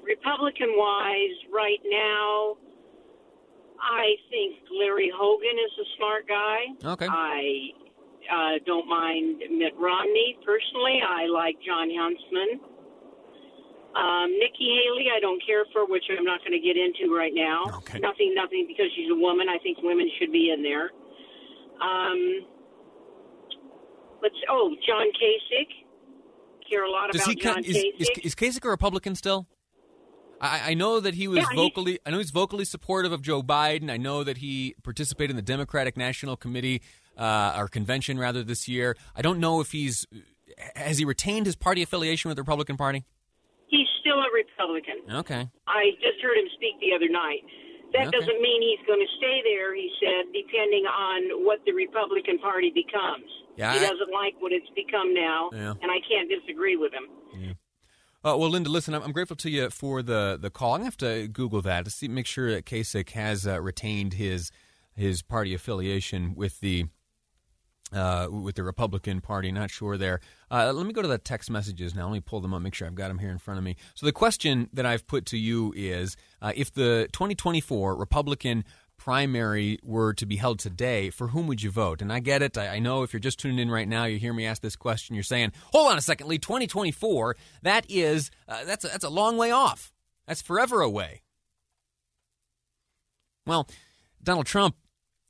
Republican 0.03 0.75
wise, 0.77 1.37
right 1.53 1.81
now, 1.85 2.57
I 3.81 4.15
think 4.29 4.65
Larry 4.69 5.11
Hogan 5.13 5.57
is 5.57 5.73
a 5.81 5.87
smart 5.97 6.27
guy. 6.27 6.59
Okay. 6.93 7.07
I 7.09 7.73
uh, 8.29 8.55
don't 8.65 8.87
mind 8.87 9.41
Mitt 9.51 9.73
Romney 9.77 10.37
personally. 10.45 11.01
I 11.01 11.27
like 11.27 11.55
Jon 11.65 11.89
Huntsman. 11.93 12.74
Um, 13.95 14.29
Nikki 14.37 14.67
Haley, 14.75 15.07
I 15.15 15.19
don't 15.21 15.41
care 15.45 15.63
for, 15.71 15.87
which 15.87 16.03
I'm 16.11 16.25
not 16.25 16.41
going 16.41 16.51
to 16.51 16.59
get 16.59 16.75
into 16.75 17.15
right 17.15 17.31
now. 17.33 17.63
Okay. 17.77 17.99
Nothing, 17.99 18.33
nothing, 18.35 18.65
because 18.67 18.87
she's 18.95 19.09
a 19.09 19.15
woman. 19.15 19.47
I 19.49 19.57
think 19.63 19.77
women 19.81 20.09
should 20.19 20.31
be 20.31 20.51
in 20.51 20.61
there. 20.61 20.91
Um, 21.81 22.45
let's. 24.21 24.35
Oh, 24.49 24.75
John 24.85 25.07
Kasich. 25.15 25.83
Care 26.69 26.83
a 26.83 26.89
lot 26.89 27.11
Does 27.11 27.21
about 27.21 27.29
he, 27.29 27.35
John 27.35 27.63
is, 27.63 27.77
Kasich. 27.77 28.01
is, 28.01 28.09
is 28.23 28.35
Kasich 28.35 28.65
a 28.65 28.69
Republican 28.69 29.15
still? 29.15 29.47
I, 30.41 30.71
I 30.71 30.73
know 30.73 30.99
that 30.99 31.13
he 31.13 31.27
was 31.27 31.39
Yeah, 31.39 31.55
vocally. 31.55 31.99
I 32.05 32.09
know 32.09 32.17
he's 32.17 32.31
vocally 32.31 32.65
supportive 32.65 33.11
of 33.11 33.21
Joe 33.21 33.41
Biden. 33.41 33.89
I 33.89 33.97
know 33.97 34.23
that 34.23 34.37
he 34.37 34.75
participated 34.83 35.31
in 35.31 35.35
the 35.35 35.41
Democratic 35.41 35.95
National 35.95 36.35
Committee 36.35 36.81
uh, 37.17 37.53
or 37.57 37.67
convention 37.67 38.17
rather 38.17 38.43
this 38.43 38.67
year. 38.67 38.97
I 39.15 39.21
don't 39.21 39.39
know 39.39 39.61
if 39.61 39.71
he's 39.71 40.05
has 40.75 40.97
he 40.97 41.05
retained 41.05 41.45
his 41.45 41.55
party 41.55 41.81
affiliation 41.81 42.29
with 42.29 42.35
the 42.35 42.41
Republican 42.41 42.77
Party. 42.77 43.05
Still 44.05 44.21
a 44.21 44.29
Republican. 44.29 45.01
Okay. 45.25 45.49
I 45.65 45.91
just 45.97 46.21
heard 46.21 46.37
him 46.37 46.45
speak 46.53 46.77
the 46.79 46.93
other 46.93 47.09
night. 47.09 47.41
That 47.93 48.07
Okay. 48.07 48.19
doesn't 48.19 48.39
mean 48.41 48.61
he's 48.61 48.85
going 48.85 48.99
to 49.01 49.11
stay 49.17 49.41
there, 49.43 49.73
he 49.73 49.89
said, 49.99 50.29
depending 50.33 50.85
on 50.85 51.43
what 51.45 51.59
the 51.65 51.71
Republican 51.71 52.37
Party 52.37 52.69
becomes. 52.69 53.25
Yeah, 53.57 53.73
he 53.73 53.79
I- 53.79 53.89
doesn't 53.89 54.11
like 54.13 54.35
what 54.39 54.51
it's 54.51 54.69
become 54.75 55.13
now, 55.13 55.49
Yeah. 55.53 55.73
and 55.81 55.89
I 55.91 55.97
can't 56.07 56.29
disagree 56.29 56.75
with 56.77 56.93
him. 56.93 57.07
Uh, 58.23 58.35
well, 58.37 58.49
Linda, 58.49 58.69
listen, 58.69 58.93
I'm, 58.95 59.03
I'm 59.03 59.11
grateful 59.11 59.37
to 59.37 59.49
you 59.49 59.69
for 59.69 60.01
the, 60.01 60.37
the 60.39 60.49
call. 60.49 60.73
I'm 60.73 60.79
gonna 60.79 60.85
have 60.85 60.97
to 60.97 61.27
Google 61.27 61.61
that 61.61 61.85
to 61.85 61.91
see, 61.91 62.07
make 62.07 62.25
sure 62.25 62.49
that 62.51 62.65
Kasich 62.65 63.11
has 63.11 63.45
uh, 63.47 63.61
retained 63.61 64.13
his 64.13 64.51
his 64.95 65.21
party 65.21 65.53
affiliation 65.53 66.33
with 66.35 66.59
the 66.61 66.85
uh, 67.93 68.27
with 68.29 68.55
the 68.55 68.63
Republican 68.63 69.21
Party. 69.21 69.51
Not 69.51 69.71
sure 69.71 69.97
there. 69.97 70.19
Uh, 70.49 70.71
let 70.73 70.85
me 70.85 70.93
go 70.93 71.01
to 71.01 71.07
the 71.07 71.17
text 71.17 71.49
messages 71.49 71.95
now. 71.95 72.05
Let 72.05 72.13
me 72.13 72.19
pull 72.19 72.41
them 72.41 72.53
up, 72.53 72.61
make 72.61 72.73
sure 72.73 72.87
I've 72.87 72.95
got 72.95 73.09
them 73.09 73.19
here 73.19 73.31
in 73.31 73.37
front 73.37 73.57
of 73.57 73.63
me. 73.63 73.75
So 73.93 74.05
the 74.05 74.11
question 74.11 74.69
that 74.73 74.85
I've 74.85 75.07
put 75.07 75.25
to 75.27 75.37
you 75.37 75.73
is: 75.75 76.17
uh, 76.41 76.51
If 76.55 76.73
the 76.73 77.07
2024 77.13 77.95
Republican 77.95 78.63
primary 78.97 79.77
were 79.83 80.13
to 80.13 80.25
be 80.25 80.37
held 80.37 80.57
today, 80.59 81.09
for 81.09 81.27
whom 81.27 81.47
would 81.47 81.61
you 81.61 81.69
vote? 81.69 82.01
And 82.01 82.11
I 82.11 82.19
get 82.19 82.41
it. 82.41 82.57
I, 82.57 82.75
I 82.75 82.79
know 82.79 83.03
if 83.03 83.13
you're 83.13 83.19
just 83.19 83.39
tuning 83.39 83.59
in 83.59 83.69
right 83.69 83.87
now, 83.87 84.05
you 84.05 84.17
hear 84.17 84.33
me 84.33 84.45
ask 84.45 84.61
this 84.61 84.75
question. 84.75 85.15
You're 85.15 85.23
saying, 85.23 85.51
"Hold 85.71 85.91
on 85.91 85.97
a 85.97 86.01
second, 86.01 86.27
Lee. 86.27 86.37
2024. 86.37 87.35
That 87.63 87.85
is 87.89 88.31
uh, 88.47 88.63
that's 88.65 88.85
a, 88.85 88.87
that's 88.87 89.05
a 89.05 89.09
long 89.09 89.37
way 89.37 89.51
off. 89.51 89.93
That's 90.27 90.41
forever 90.41 90.81
away." 90.81 91.21
Well, 93.45 93.67
Donald 94.23 94.47
Trump 94.47 94.75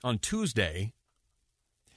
on 0.04 0.20
Tuesday 0.20 0.94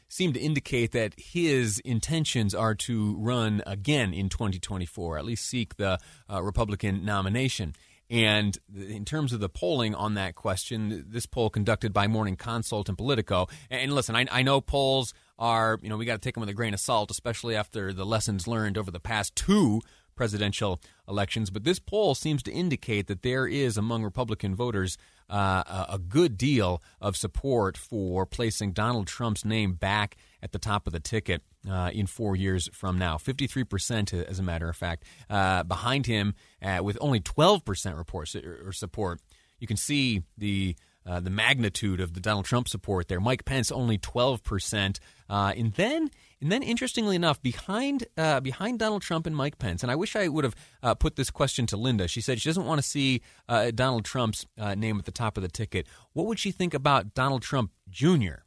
seemed 0.09 0.35
to 0.35 0.41
indicate 0.41 0.93
that 0.93 1.15
his 1.19 1.79
intentions 1.81 2.55
are 2.55 2.75
to 2.75 3.17
run 3.19 3.63
again 3.67 4.13
in 4.15 4.29
2024, 4.29 5.19
at 5.19 5.25
least 5.25 5.47
seek 5.47 5.77
the 5.77 5.99
uh, 6.31 6.43
Republican 6.43 7.05
nomination. 7.05 7.75
And 8.11 8.57
in 8.75 9.05
terms 9.05 9.35
of 9.35 9.41
the 9.41 9.51
polling 9.51 9.95
on 9.95 10.15
that 10.15 10.35
question, 10.35 11.05
this 11.09 11.27
poll 11.27 11.51
conducted 11.51 11.93
by 11.93 12.07
Morning 12.07 12.37
Consult 12.37 12.89
and 12.89 12.97
Politico. 12.97 13.49
And 13.71 13.93
listen, 13.93 14.17
I, 14.17 14.27
I 14.31 14.43
know 14.43 14.63
polls 14.63 15.13
are, 15.39 15.79
you 15.83 15.91
know, 15.91 15.99
we 15.99 16.07
got 16.07 16.15
to 16.15 16.19
take 16.19 16.35
them 16.35 16.41
with 16.41 16.49
a 16.49 16.55
grain 16.55 16.73
of 16.73 16.81
salt, 16.81 17.11
especially 17.11 17.55
after 17.55 17.93
the 17.93 18.07
lessons 18.07 18.49
learned 18.49 18.79
over 18.79 18.91
the 18.91 19.01
past 19.01 19.37
two 19.37 19.83
presidential 20.19 20.81
elections. 21.09 21.49
But 21.49 21.63
this 21.65 21.79
poll 21.79 22.15
seems 22.17 22.43
to 22.43 22.53
indicate 22.53 23.07
that 23.07 23.23
there 23.23 23.47
is 23.47 23.79
among 23.79 24.03
Republican 24.03 24.55
voters 24.55 24.99
uh, 25.31 25.87
a 25.89 25.99
good 25.99 26.37
deal 26.37 26.83
of 27.01 27.17
support 27.17 27.77
for 27.77 28.27
placing 28.27 28.73
Donald 28.73 29.07
Trump's 29.07 29.45
name 29.45 29.75
back 29.75 30.17
at 30.43 30.53
the 30.53 30.59
top 30.59 30.87
of 30.87 30.93
the 30.93 31.01
ticket 31.01 31.43
uh, 31.71 31.91
in 31.95 32.07
four 32.07 32.35
years 32.35 32.69
from 32.73 32.99
now. 32.99 33.17
53%, 33.17 34.13
as 34.25 34.39
a 34.39 34.43
matter 34.43 34.69
of 34.69 34.77
fact. 34.77 35.05
Uh, 35.31 35.63
behind 35.63 36.07
him, 36.07 36.35
uh, 36.63 36.81
with 36.83 36.99
only 37.01 37.21
12% 37.21 37.97
reports 37.97 38.35
or 38.35 38.73
support, 38.73 39.21
you 39.61 39.67
can 39.67 39.77
see 39.77 40.23
the 40.37 40.75
uh, 41.07 41.21
the 41.21 41.31
magnitude 41.31 42.01
of 42.01 42.15
the 42.15 42.21
Donald 42.21 42.45
Trump 42.45 42.69
support 42.69 43.09
there. 43.09 43.21
Mike 43.21 43.45
Pence 43.45 43.73
only 43.73 43.99
12%. 43.99 44.99
Uh, 45.29 45.53
and 45.57 45.73
then 45.75 46.11
and 46.41 46.53
then, 46.53 46.63
interestingly 46.63 47.17
enough, 47.17 47.43
behind 47.43 48.07
uh, 48.17 48.39
behind 48.39 48.79
Donald 48.79 49.03
Trump 49.03 49.27
and 49.27 49.35
Mike 49.35 49.59
Pence, 49.59 49.83
and 49.83 49.91
I 49.91 49.97
wish 49.97 50.15
I 50.15 50.29
would 50.29 50.45
have 50.45 50.55
uh, 50.83 50.95
put 50.95 51.17
this 51.17 51.31
question 51.31 51.67
to 51.67 51.77
Linda. 51.77 52.07
She 52.07 52.21
said 52.21 52.41
she 52.41 52.49
doesn't 52.49 52.65
want 52.65 52.81
to 52.81 52.87
see 52.87 53.23
uh, 53.49 53.73
Donald 53.73 54.05
Trump's 54.05 54.47
uh, 54.57 54.77
name 54.77 54.99
at 54.99 55.05
the 55.05 55.11
top 55.11 55.37
of 55.37 55.43
the 55.43 55.49
ticket. 55.49 55.89
What 56.13 56.27
would 56.27 56.39
she 56.39 56.53
think 56.53 56.75
about 56.75 57.13
Donald 57.13 57.43
Trump 57.43 57.73
Jr.? 57.91 58.45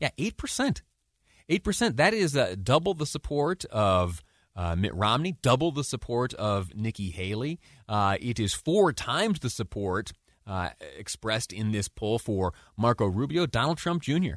Yeah, 0.00 0.10
eight 0.18 0.36
percent, 0.36 0.82
eight 1.48 1.62
percent. 1.62 1.98
That 1.98 2.14
is 2.14 2.36
uh, 2.36 2.56
double 2.60 2.94
the 2.94 3.06
support 3.06 3.64
of. 3.66 4.22
Uh, 4.56 4.76
Mitt 4.76 4.94
Romney, 4.94 5.36
double 5.42 5.72
the 5.72 5.82
support 5.82 6.32
of 6.34 6.76
Nikki 6.76 7.10
Haley. 7.10 7.58
it 7.88 8.38
is 8.38 8.54
four 8.54 8.92
times 8.92 9.40
the 9.40 9.50
support 9.50 10.12
expressed 10.96 11.52
in 11.52 11.72
this 11.72 11.88
poll 11.88 12.18
for 12.18 12.52
Marco 12.76 13.06
Rubio, 13.06 13.46
Donald 13.46 13.78
Trump 13.78 14.02
Jr 14.02 14.36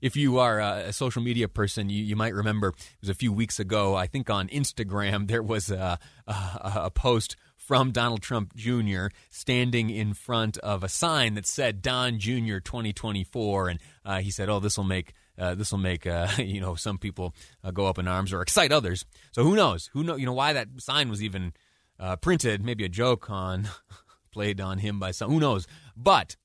if 0.00 0.16
you 0.16 0.38
are 0.38 0.60
a 0.60 0.92
social 0.92 1.22
media 1.22 1.48
person, 1.48 1.88
you, 1.88 2.02
you 2.02 2.16
might 2.16 2.34
remember 2.34 2.68
it 2.68 2.74
was 3.00 3.10
a 3.10 3.14
few 3.14 3.32
weeks 3.32 3.58
ago, 3.58 3.94
I 3.94 4.06
think 4.06 4.30
on 4.30 4.48
Instagram, 4.48 5.28
there 5.28 5.42
was 5.42 5.70
a, 5.70 5.98
a, 6.26 6.72
a 6.74 6.90
post 6.90 7.36
from 7.56 7.90
Donald 7.90 8.22
Trump 8.22 8.54
Jr. 8.54 9.06
standing 9.30 9.90
in 9.90 10.14
front 10.14 10.58
of 10.58 10.84
a 10.84 10.88
sign 10.88 11.34
that 11.34 11.46
said 11.46 11.82
Don 11.82 12.18
Jr. 12.18 12.58
2024. 12.58 13.68
And 13.68 13.80
uh, 14.04 14.20
he 14.20 14.30
said, 14.30 14.48
Oh, 14.48 14.60
this 14.60 14.76
will 14.76 14.84
make. 14.84 15.12
Uh, 15.38 15.54
this 15.54 15.70
will 15.70 15.78
make 15.78 16.06
uh, 16.06 16.26
you 16.38 16.62
know 16.62 16.74
some 16.76 16.96
people 16.96 17.34
uh, 17.62 17.70
go 17.70 17.86
up 17.86 17.98
in 17.98 18.08
arms 18.08 18.32
or 18.32 18.40
excite 18.40 18.72
others. 18.72 19.04
So 19.32 19.42
who 19.42 19.54
knows? 19.54 19.90
Who 19.92 20.02
know? 20.02 20.16
You 20.16 20.24
know 20.24 20.32
why 20.32 20.54
that 20.54 20.68
sign 20.78 21.10
was 21.10 21.22
even 21.22 21.52
uh, 22.00 22.16
printed? 22.16 22.64
Maybe 22.64 22.86
a 22.86 22.88
joke 22.88 23.28
on 23.28 23.68
played 24.36 24.60
on 24.60 24.76
him 24.76 25.00
by 25.00 25.12
some. 25.12 25.30
Who 25.30 25.40
knows? 25.40 25.66
But 25.96 26.36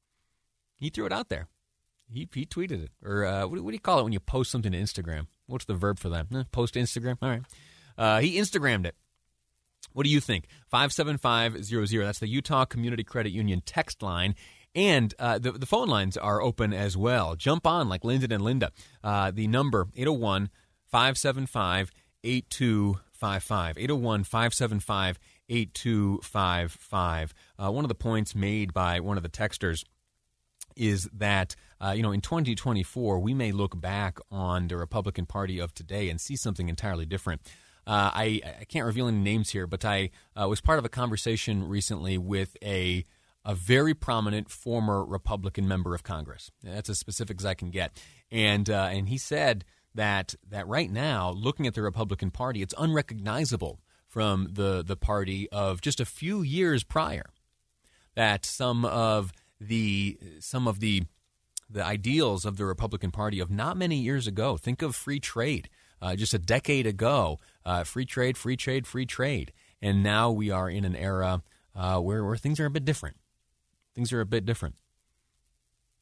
he 0.78 0.90
threw 0.90 1.06
it 1.06 1.12
out 1.12 1.28
there. 1.28 1.50
He, 2.10 2.26
he 2.34 2.46
tweeted 2.46 2.86
it. 2.86 2.92
Or 3.04 3.26
uh, 3.26 3.46
what, 3.48 3.60
what, 3.60 3.72
do 3.72 3.74
you 3.74 3.82
call 3.82 4.00
it 4.00 4.04
when 4.04 4.14
you 4.14 4.22
post 4.22 4.50
something 4.50 4.72
to 4.72 4.78
Instagram? 4.78 5.28
What's 5.46 5.66
the 5.66 5.74
verb 5.74 6.00
for 6.00 6.08
that? 6.08 6.28
Eh, 6.34 6.44
post 6.54 6.76
Instagram? 6.76 7.18
All 7.22 7.30
right. 7.30 7.44
Uh, 7.98 8.22
he 8.22 8.38
Instagrammed 8.38 8.86
it. 8.86 8.96
What 9.92 10.06
do 10.06 10.10
you 10.10 10.22
think? 10.22 10.46
57500. 10.70 12.06
That's 12.06 12.20
the 12.20 12.30
Utah 12.30 12.64
Community 12.64 13.04
Credit 13.04 13.34
Union 13.34 13.62
text 13.66 14.02
line. 14.02 14.36
And 14.74 15.14
uh, 15.20 15.38
the, 15.38 15.52
the 15.52 15.66
phone 15.66 15.90
lines 15.90 16.16
are 16.16 16.42
open 16.42 16.72
as 16.72 16.96
well. 16.96 17.36
Jump 17.36 17.68
on 17.68 17.90
like 17.90 18.06
Lyndon 18.06 18.32
and 18.32 18.42
Linda. 18.42 18.72
Uh, 19.04 19.32
the 19.32 19.48
number 19.48 19.90
801 19.98 20.50
575 20.88 21.92
8255. 22.24 23.78
801 23.78 24.24
575 24.24 25.20
8255. 25.52 27.34
Uh, 27.60 27.72
one 27.72 27.84
of 27.84 27.90
the 27.90 27.96
points 27.96 28.34
made 28.34 28.74
by 28.74 29.00
one 29.02 29.18
of 29.18 29.24
the 29.24 29.30
texters 29.30 29.84
is 30.78 31.10
that 31.14 31.56
uh, 31.82 31.92
you 31.92 32.02
know 32.02 32.14
in 32.14 32.22
2024 32.22 33.20
we 33.20 33.34
may 33.34 33.52
look 33.52 33.80
back 33.80 34.20
on 34.32 34.70
the 34.70 34.78
Republican 34.78 35.26
Party 35.26 35.60
of 35.60 35.74
today 35.74 36.10
and 36.10 36.22
see 36.22 36.36
something 36.36 36.70
entirely 36.70 37.06
different. 37.06 37.42
Uh, 37.86 38.12
I, 38.14 38.42
I 38.62 38.64
can't 38.66 38.86
reveal 38.86 39.08
any 39.08 39.18
names 39.18 39.50
here, 39.50 39.68
but 39.68 39.84
I 39.84 40.12
uh, 40.40 40.48
was 40.48 40.62
part 40.62 40.80
of 40.80 40.86
a 40.86 40.90
conversation 40.90 41.68
recently 41.68 42.18
with 42.18 42.56
a 42.64 43.04
a 43.44 43.56
very 43.56 43.96
prominent 43.96 44.52
former 44.52 45.04
Republican 45.04 45.68
member 45.68 45.96
of 45.96 46.04
Congress. 46.04 46.52
That's 46.64 46.90
as 46.90 47.00
specific 47.00 47.42
as 47.42 47.46
I 47.46 47.56
can 47.56 47.72
get, 47.72 48.02
and 48.32 48.70
uh, 48.70 48.90
and 48.92 49.10
he 49.10 49.18
said 49.18 49.66
that 49.96 50.36
that 50.50 50.68
right 50.68 50.90
now, 50.90 51.32
looking 51.32 51.68
at 51.68 51.74
the 51.74 51.82
Republican 51.82 52.32
Party, 52.32 52.62
it's 52.62 52.76
unrecognizable 52.78 53.82
from 54.12 54.50
the 54.52 54.84
the 54.84 54.98
party 54.98 55.50
of 55.52 55.80
just 55.80 56.02
a 56.02 56.06
few 56.06 56.42
years 56.42 56.84
prior. 56.84 57.28
That 58.14 58.46
some 58.46 58.84
of 58.84 59.32
the 59.60 60.20
some 60.40 60.68
of 60.68 60.82
the 60.82 61.04
the 61.70 61.84
ideals 61.84 62.44
of 62.44 62.58
the 62.58 62.66
Republican 62.66 63.12
Party 63.12 63.40
of 63.40 63.50
not 63.50 63.78
many 63.78 63.96
years 63.96 64.28
ago. 64.28 64.58
Think 64.58 64.82
of 64.82 64.96
free 64.96 65.22
trade. 65.22 65.70
Uh, 66.02 66.16
just 66.16 66.34
a 66.34 66.40
decade 66.40 66.88
ago, 66.88 67.40
uh, 67.64 67.84
free 67.84 68.06
trade, 68.06 68.36
free 68.36 68.58
trade, 68.58 68.88
free 68.88 69.06
trade. 69.06 69.54
And 69.82 70.04
now 70.04 70.32
we 70.32 70.50
are 70.50 70.68
in 70.68 70.84
an 70.84 70.96
era 70.96 71.44
uh, 71.76 72.00
where, 72.00 72.26
where 72.26 72.36
things 72.36 72.60
are 72.60 72.66
a 72.66 72.72
bit 72.72 72.84
different. 72.84 73.18
Things 73.94 74.12
are 74.12 74.20
a 74.20 74.26
bit 74.26 74.46
different. 74.46 74.76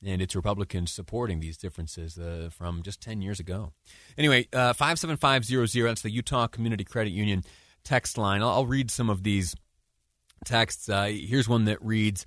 And 0.01 0.21
it's 0.21 0.37
Republicans 0.37 0.91
supporting 0.91 1.41
these 1.41 1.57
differences 1.57 2.17
uh, 2.17 2.49
from 2.49 2.81
just 2.81 3.01
10 3.01 3.21
years 3.21 3.41
ago. 3.41 3.73
Anyway, 4.17 4.47
uh, 4.53 4.71
57500, 4.71 5.89
that's 5.89 6.01
the 6.01 6.09
Utah 6.09 6.47
Community 6.47 6.85
Credit 6.85 7.11
Union 7.11 7.43
text 7.89 8.19
line. 8.19 8.43
I'll, 8.43 8.49
I'll 8.49 8.65
read 8.67 8.91
some 8.91 9.09
of 9.09 9.23
these 9.23 9.55
texts. 10.45 10.87
Uh, 10.89 11.05
here's 11.05 11.49
one 11.49 11.65
that 11.65 11.83
reads 11.83 12.25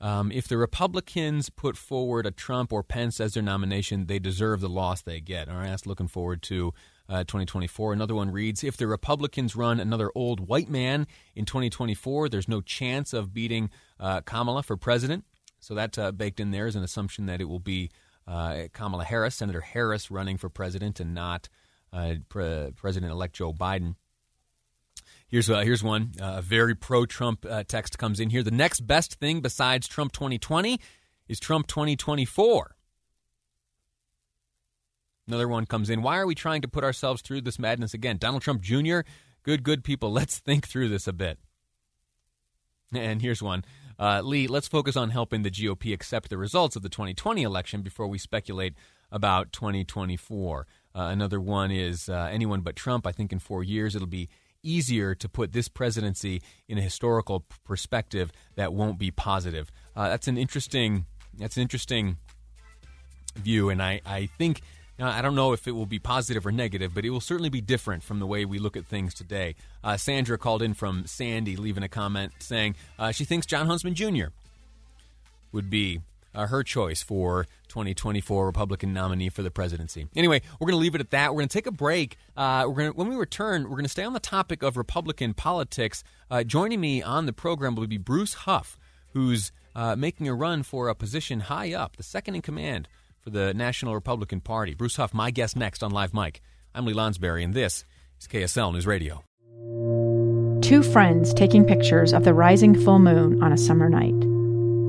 um, 0.00 0.32
if 0.32 0.48
the 0.48 0.56
Republicans 0.56 1.50
put 1.50 1.76
forward 1.76 2.26
a 2.26 2.30
Trump 2.30 2.72
or 2.72 2.82
Pence 2.82 3.20
as 3.20 3.34
their 3.34 3.42
nomination, 3.42 4.06
they 4.06 4.18
deserve 4.18 4.60
the 4.60 4.70
loss 4.70 5.02
they 5.02 5.20
get. 5.20 5.48
All 5.48 5.56
right, 5.56 5.68
that's 5.68 5.86
looking 5.86 6.08
forward 6.08 6.42
to 6.44 6.72
uh, 7.10 7.24
2024. 7.24 7.92
Another 7.92 8.14
one 8.14 8.30
reads 8.30 8.64
If 8.64 8.78
the 8.78 8.86
Republicans 8.86 9.54
run 9.54 9.78
another 9.78 10.10
old 10.14 10.48
white 10.48 10.70
man 10.70 11.06
in 11.36 11.44
2024, 11.44 12.30
there's 12.30 12.48
no 12.48 12.62
chance 12.62 13.12
of 13.12 13.34
beating 13.34 13.70
uh, 14.00 14.22
Kamala 14.22 14.62
for 14.62 14.78
president. 14.78 15.24
So 15.60 15.74
that 15.74 15.96
uh, 15.98 16.10
baked 16.10 16.40
in 16.40 16.50
there 16.50 16.66
is 16.66 16.74
an 16.74 16.82
assumption 16.82 17.26
that 17.26 17.40
it 17.40 17.48
will 17.48 17.60
be 17.60 17.90
uh, 18.26 18.64
Kamala 18.72 19.04
Harris, 19.04 19.36
Senator 19.36 19.60
Harris, 19.60 20.10
running 20.10 20.38
for 20.38 20.48
president 20.48 20.98
and 21.00 21.14
not 21.14 21.48
uh, 21.92 22.14
Pre- 22.28 22.72
President 22.74 23.12
elect 23.12 23.36
Joe 23.36 23.52
Biden. 23.52 23.94
Here's 25.32 25.48
uh, 25.48 25.60
here's 25.60 25.82
one. 25.82 26.12
Uh, 26.20 26.34
a 26.36 26.42
very 26.42 26.74
pro 26.74 27.06
Trump 27.06 27.46
uh, 27.48 27.64
text 27.66 27.96
comes 27.96 28.20
in 28.20 28.28
here. 28.28 28.42
The 28.42 28.50
next 28.50 28.80
best 28.86 29.14
thing 29.14 29.40
besides 29.40 29.88
Trump 29.88 30.12
2020 30.12 30.78
is 31.26 31.40
Trump 31.40 31.66
2024. 31.68 32.76
Another 35.26 35.48
one 35.48 35.64
comes 35.64 35.88
in. 35.88 36.02
Why 36.02 36.18
are 36.18 36.26
we 36.26 36.34
trying 36.34 36.60
to 36.60 36.68
put 36.68 36.84
ourselves 36.84 37.22
through 37.22 37.40
this 37.40 37.58
madness 37.58 37.94
again? 37.94 38.18
Donald 38.18 38.42
Trump 38.42 38.60
Jr., 38.60 39.00
good, 39.42 39.62
good 39.62 39.82
people. 39.82 40.12
Let's 40.12 40.38
think 40.38 40.68
through 40.68 40.90
this 40.90 41.08
a 41.08 41.14
bit. 41.14 41.38
And 42.92 43.22
here's 43.22 43.42
one. 43.42 43.64
Uh, 43.98 44.20
Lee, 44.20 44.46
let's 44.48 44.68
focus 44.68 44.96
on 44.96 45.08
helping 45.08 45.42
the 45.42 45.50
GOP 45.50 45.94
accept 45.94 46.28
the 46.28 46.36
results 46.36 46.76
of 46.76 46.82
the 46.82 46.90
2020 46.90 47.42
election 47.42 47.80
before 47.80 48.06
we 48.06 48.18
speculate 48.18 48.74
about 49.10 49.50
2024. 49.52 50.66
Uh, 50.94 51.00
another 51.00 51.40
one 51.40 51.70
is 51.70 52.10
uh, 52.10 52.28
anyone 52.30 52.60
but 52.60 52.76
Trump. 52.76 53.06
I 53.06 53.12
think 53.12 53.32
in 53.32 53.38
four 53.38 53.62
years 53.62 53.96
it'll 53.96 54.06
be 54.06 54.28
easier 54.62 55.14
to 55.14 55.28
put 55.28 55.52
this 55.52 55.68
presidency 55.68 56.42
in 56.68 56.78
a 56.78 56.80
historical 56.80 57.44
perspective 57.64 58.32
that 58.56 58.72
won't 58.72 58.98
be 58.98 59.10
positive. 59.10 59.70
Uh, 59.96 60.08
that's 60.08 60.28
an 60.28 60.38
interesting. 60.38 61.06
That's 61.38 61.56
an 61.56 61.62
interesting 61.62 62.18
view, 63.36 63.70
and 63.70 63.82
I 63.82 64.00
I 64.06 64.26
think. 64.38 64.62
I 65.00 65.20
don't 65.20 65.34
know 65.34 65.52
if 65.52 65.66
it 65.66 65.72
will 65.72 65.86
be 65.86 65.98
positive 65.98 66.46
or 66.46 66.52
negative, 66.52 66.94
but 66.94 67.04
it 67.04 67.10
will 67.10 67.20
certainly 67.20 67.48
be 67.48 67.60
different 67.60 68.04
from 68.04 68.20
the 68.20 68.26
way 68.26 68.44
we 68.44 68.60
look 68.60 68.76
at 68.76 68.86
things 68.86 69.14
today. 69.14 69.56
Uh, 69.82 69.96
Sandra 69.96 70.38
called 70.38 70.62
in 70.62 70.74
from 70.74 71.06
Sandy, 71.06 71.56
leaving 71.56 71.82
a 71.82 71.88
comment 71.88 72.34
saying 72.38 72.76
uh, 73.00 73.10
she 73.10 73.24
thinks 73.24 73.46
Jon 73.46 73.66
Huntsman 73.66 73.94
Jr. 73.94 74.26
would 75.50 75.70
be 75.70 76.02
uh, 76.34 76.46
her 76.46 76.62
choice 76.62 77.02
for 77.02 77.46
2024 77.68 78.46
Republican 78.46 78.92
nominee 78.92 79.28
for 79.28 79.42
the 79.42 79.50
presidency. 79.50 80.06
Anyway, 80.16 80.40
we're 80.58 80.66
going 80.66 80.78
to 80.78 80.82
leave 80.82 80.94
it 80.94 81.00
at 81.00 81.10
that. 81.10 81.32
We're 81.32 81.40
going 81.40 81.48
to 81.48 81.52
take 81.52 81.66
a 81.66 81.72
break. 81.72 82.16
Uh, 82.36 82.64
we're 82.66 82.74
going 82.74 82.90
when 82.92 83.08
we 83.08 83.16
return, 83.16 83.64
we're 83.64 83.70
going 83.70 83.84
to 83.84 83.88
stay 83.88 84.04
on 84.04 84.12
the 84.12 84.20
topic 84.20 84.62
of 84.62 84.76
Republican 84.76 85.34
politics. 85.34 86.04
Uh, 86.30 86.42
joining 86.44 86.80
me 86.80 87.02
on 87.02 87.26
the 87.26 87.32
program 87.32 87.74
will 87.74 87.86
be 87.86 87.98
Bruce 87.98 88.34
Hough, 88.34 88.78
who's 89.12 89.52
uh, 89.74 89.96
making 89.96 90.28
a 90.28 90.34
run 90.34 90.62
for 90.62 90.88
a 90.88 90.94
position 90.94 91.40
high 91.40 91.72
up, 91.72 91.96
the 91.96 92.02
second 92.02 92.34
in 92.34 92.42
command 92.42 92.88
for 93.20 93.30
the 93.30 93.54
National 93.54 93.94
Republican 93.94 94.40
Party. 94.40 94.74
Bruce 94.74 94.96
Hough, 94.96 95.14
my 95.14 95.30
guest 95.30 95.56
next 95.56 95.82
on 95.82 95.90
Live 95.90 96.12
Mic. 96.12 96.42
I'm 96.74 96.86
Lee 96.86 96.94
Lonsberry, 96.94 97.44
and 97.44 97.54
this 97.54 97.84
is 98.20 98.26
KSL 98.26 98.72
News 98.72 98.86
Radio. 98.86 99.24
Two 100.62 100.82
friends 100.82 101.34
taking 101.34 101.64
pictures 101.64 102.12
of 102.12 102.24
the 102.24 102.32
rising 102.32 102.78
full 102.82 102.98
moon 102.98 103.42
on 103.42 103.52
a 103.52 103.58
summer 103.58 103.88
night 103.88 104.14